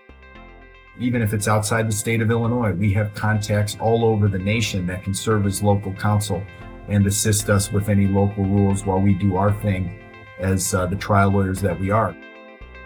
Even 1.01 1.23
if 1.23 1.33
it's 1.33 1.49
outside 1.49 1.89
the 1.89 1.93
state 1.93 2.21
of 2.21 2.31
Illinois, 2.31 2.73
we 2.73 2.93
have 2.93 3.15
contacts 3.15 3.77
all 3.81 4.05
over 4.05 4.29
the 4.29 4.39
nation 4.39 4.87
that 4.87 5.03
can 5.03 5.15
serve 5.15 5.47
as 5.47 5.63
local 5.63 5.93
counsel 5.95 6.43
and 6.89 7.07
assist 7.07 7.49
us 7.51 7.71
with 7.73 7.89
any 7.89 8.07
local 8.07 8.45
rules 8.45 8.85
while 8.85 9.01
we 9.01 9.15
do 9.15 9.37
our 9.37 9.53
thing 9.63 9.99
as 10.41 10.75
uh, 10.75 10.87
the 10.87 10.97
trial 10.97 11.31
lawyers 11.31 11.61
that 11.61 11.79
we 11.79 11.91
are. 11.91 12.17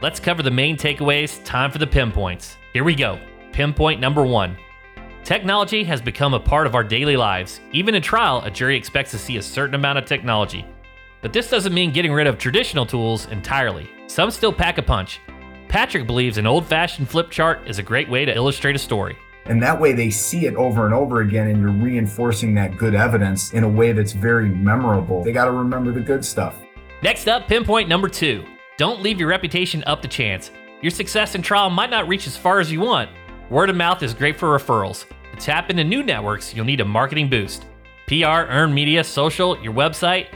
Let's 0.03 0.21
cover 0.21 0.43
the 0.43 0.51
main 0.51 0.77
takeaways. 0.77 1.43
Time 1.45 1.71
for 1.71 1.79
the 1.79 1.87
pinpoints. 1.87 2.57
Here 2.73 2.85
we 2.85 2.95
go. 2.95 3.19
Pinpoint 3.53 4.01
number 4.01 4.25
one 4.25 4.57
Technology 5.25 5.85
has 5.85 6.03
become 6.03 6.35
a 6.35 6.41
part 6.41 6.67
of 6.67 6.75
our 6.75 6.83
daily 6.83 7.17
lives. 7.17 7.61
Even 7.71 7.95
in 7.95 8.03
trial, 8.03 8.43
a 8.45 8.51
jury 8.51 8.77
expects 8.77 9.13
to 9.13 9.19
see 9.19 9.37
a 9.37 9.43
certain 9.43 9.77
amount 9.77 9.99
of 9.99 10.05
technology. 10.05 10.67
But 11.23 11.33
this 11.33 11.49
doesn't 11.49 11.73
mean 11.73 11.93
getting 11.93 12.13
rid 12.13 12.27
of 12.27 12.37
traditional 12.37 12.85
tools 12.85 13.27
entirely. 13.27 13.89
Some 14.09 14.33
still 14.33 14.53
pack 14.53 14.79
a 14.79 14.83
punch. 14.83 15.21
Patrick 15.69 16.07
believes 16.07 16.37
an 16.37 16.49
old 16.49 16.67
fashioned 16.67 17.09
flip 17.09 17.31
chart 17.31 17.61
is 17.67 17.79
a 17.79 17.83
great 17.83 18.11
way 18.11 18.25
to 18.25 18.35
illustrate 18.35 18.75
a 18.75 18.79
story. 18.79 19.17
And 19.45 19.63
that 19.63 19.81
way 19.81 19.93
they 19.93 20.11
see 20.11 20.47
it 20.47 20.57
over 20.57 20.85
and 20.85 20.93
over 20.93 21.21
again, 21.21 21.49
and 21.49 21.61
you're 21.61 21.71
reinforcing 21.71 22.55
that 22.57 22.77
good 22.77 22.95
evidence 22.95 23.53
in 23.53 23.63
a 23.63 23.69
way 23.69 23.93
that's 23.93 24.13
very 24.13 24.49
memorable. 24.49 25.23
They 25.23 25.33
got 25.33 25.47
to 25.47 25.53
remember 25.53 25.93
the 25.93 26.01
good 26.01 26.25
stuff. 26.25 26.57
Next 27.03 27.29
up, 27.29 27.49
pinpoint 27.49 27.89
number 27.89 28.09
two 28.09 28.45
don't 28.77 29.01
leave 29.01 29.21
your 29.21 29.29
reputation 29.29 29.85
up 29.87 30.03
to 30.03 30.09
chance. 30.09 30.51
Your 30.81 30.91
success 30.91 31.37
in 31.37 31.43
trial 31.43 31.71
might 31.71 31.91
not 31.91 32.09
reach 32.09 32.27
as 32.27 32.37
far 32.37 32.59
as 32.59 32.73
you 32.73 32.81
want. 32.81 33.11
Word 33.49 33.71
of 33.71 33.77
mouth 33.77 34.03
is 34.03 34.13
great 34.13 34.37
for 34.37 34.59
referrals. 34.59 35.05
To 35.31 35.37
tap 35.39 35.71
into 35.71 35.85
new 35.85 36.03
networks, 36.03 36.53
you'll 36.53 36.65
need 36.65 36.81
a 36.81 36.85
marketing 36.85 37.31
boost. 37.31 37.67
PR, 38.09 38.49
earned 38.51 38.75
media, 38.75 39.05
social, 39.05 39.57
your 39.63 39.73
website, 39.73 40.27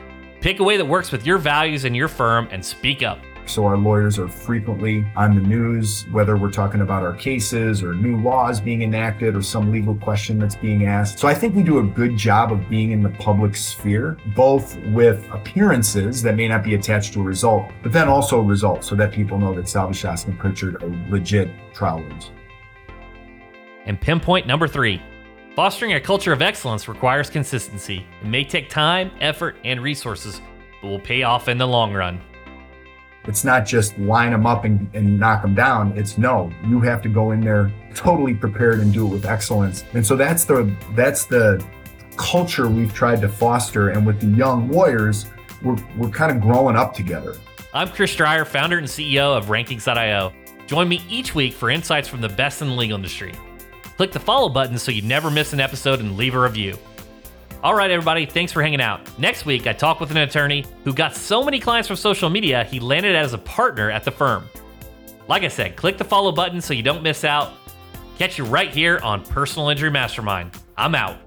Pick 0.46 0.60
a 0.60 0.62
way 0.62 0.76
that 0.76 0.84
works 0.84 1.10
with 1.10 1.26
your 1.26 1.38
values 1.38 1.82
and 1.82 1.96
your 1.96 2.06
firm 2.06 2.46
and 2.52 2.64
speak 2.64 3.02
up. 3.02 3.18
So, 3.46 3.66
our 3.66 3.76
lawyers 3.76 4.16
are 4.16 4.28
frequently 4.28 5.04
on 5.16 5.34
the 5.34 5.40
news, 5.40 6.06
whether 6.12 6.36
we're 6.36 6.52
talking 6.52 6.82
about 6.82 7.02
our 7.02 7.14
cases 7.14 7.82
or 7.82 7.94
new 7.94 8.16
laws 8.18 8.60
being 8.60 8.82
enacted 8.82 9.34
or 9.34 9.42
some 9.42 9.72
legal 9.72 9.96
question 9.96 10.38
that's 10.38 10.54
being 10.54 10.86
asked. 10.86 11.18
So, 11.18 11.26
I 11.26 11.34
think 11.34 11.56
we 11.56 11.64
do 11.64 11.80
a 11.80 11.82
good 11.82 12.16
job 12.16 12.52
of 12.52 12.68
being 12.68 12.92
in 12.92 13.02
the 13.02 13.08
public 13.08 13.56
sphere, 13.56 14.18
both 14.36 14.76
with 14.92 15.28
appearances 15.32 16.22
that 16.22 16.36
may 16.36 16.46
not 16.46 16.62
be 16.62 16.76
attached 16.76 17.12
to 17.14 17.22
a 17.22 17.24
result, 17.24 17.72
but 17.82 17.92
then 17.92 18.06
also 18.06 18.38
results 18.38 18.86
so 18.86 18.94
that 18.94 19.10
people 19.10 19.38
know 19.40 19.52
that 19.52 19.68
Salvi 19.68 20.00
and 20.06 20.38
Pritchard 20.38 20.80
are 20.80 21.10
legit 21.10 21.50
trial 21.74 21.98
lawyers. 21.98 22.30
And 23.84 24.00
pinpoint 24.00 24.46
number 24.46 24.68
three 24.68 25.02
Fostering 25.56 25.94
a 25.94 26.00
culture 26.00 26.34
of 26.34 26.42
excellence 26.42 26.86
requires 26.86 27.30
consistency. 27.30 28.04
It 28.20 28.28
may 28.28 28.44
take 28.44 28.68
time, 28.68 29.10
effort, 29.22 29.56
and 29.64 29.80
resources, 29.80 30.42
but 30.82 30.88
will 30.88 31.00
pay 31.00 31.22
off 31.22 31.48
in 31.48 31.56
the 31.56 31.66
long 31.66 31.94
run. 31.94 32.20
It's 33.24 33.42
not 33.42 33.64
just 33.64 33.98
line 33.98 34.32
them 34.32 34.44
up 34.44 34.66
and, 34.66 34.86
and 34.92 35.18
knock 35.18 35.40
them 35.40 35.54
down. 35.54 35.96
It's 35.96 36.18
no, 36.18 36.52
you 36.66 36.80
have 36.80 37.00
to 37.00 37.08
go 37.08 37.30
in 37.30 37.40
there 37.40 37.72
totally 37.94 38.34
prepared 38.34 38.80
and 38.80 38.92
do 38.92 39.06
it 39.06 39.08
with 39.08 39.24
excellence. 39.24 39.82
And 39.94 40.06
so 40.06 40.14
that's 40.14 40.44
the 40.44 40.70
that's 40.90 41.24
the 41.24 41.64
culture 42.18 42.68
we've 42.68 42.92
tried 42.92 43.22
to 43.22 43.28
foster. 43.30 43.88
And 43.88 44.04
with 44.04 44.20
the 44.20 44.26
young 44.26 44.70
lawyers, 44.70 45.24
we're, 45.62 45.78
we're 45.96 46.10
kind 46.10 46.30
of 46.30 46.42
growing 46.42 46.76
up 46.76 46.92
together. 46.92 47.34
I'm 47.72 47.88
Chris 47.88 48.14
Dreyer, 48.14 48.44
founder 48.44 48.76
and 48.76 48.86
CEO 48.86 49.34
of 49.34 49.46
Rankings.io. 49.46 50.34
Join 50.66 50.86
me 50.86 51.02
each 51.08 51.34
week 51.34 51.54
for 51.54 51.70
insights 51.70 52.08
from 52.08 52.20
the 52.20 52.28
best 52.28 52.60
in 52.60 52.68
the 52.68 52.74
legal 52.74 52.96
industry. 52.96 53.32
Click 53.96 54.12
the 54.12 54.20
follow 54.20 54.48
button 54.48 54.78
so 54.78 54.90
you 54.92 55.02
never 55.02 55.30
miss 55.30 55.52
an 55.52 55.60
episode 55.60 56.00
and 56.00 56.16
leave 56.16 56.34
a 56.34 56.40
review. 56.40 56.78
All 57.62 57.74
right, 57.74 57.90
everybody, 57.90 58.26
thanks 58.26 58.52
for 58.52 58.62
hanging 58.62 58.80
out. 58.80 59.18
Next 59.18 59.46
week, 59.46 59.66
I 59.66 59.72
talk 59.72 59.98
with 59.98 60.10
an 60.10 60.18
attorney 60.18 60.66
who 60.84 60.92
got 60.92 61.16
so 61.16 61.42
many 61.42 61.58
clients 61.58 61.88
from 61.88 61.96
social 61.96 62.28
media, 62.28 62.64
he 62.64 62.78
landed 62.78 63.16
as 63.16 63.32
a 63.32 63.38
partner 63.38 63.90
at 63.90 64.04
the 64.04 64.10
firm. 64.10 64.48
Like 65.28 65.42
I 65.42 65.48
said, 65.48 65.76
click 65.76 65.98
the 65.98 66.04
follow 66.04 66.30
button 66.30 66.60
so 66.60 66.74
you 66.74 66.82
don't 66.82 67.02
miss 67.02 67.24
out. 67.24 67.52
Catch 68.18 68.38
you 68.38 68.44
right 68.44 68.70
here 68.70 69.00
on 69.02 69.24
Personal 69.24 69.70
Injury 69.70 69.90
Mastermind. 69.90 70.52
I'm 70.76 70.94
out. 70.94 71.25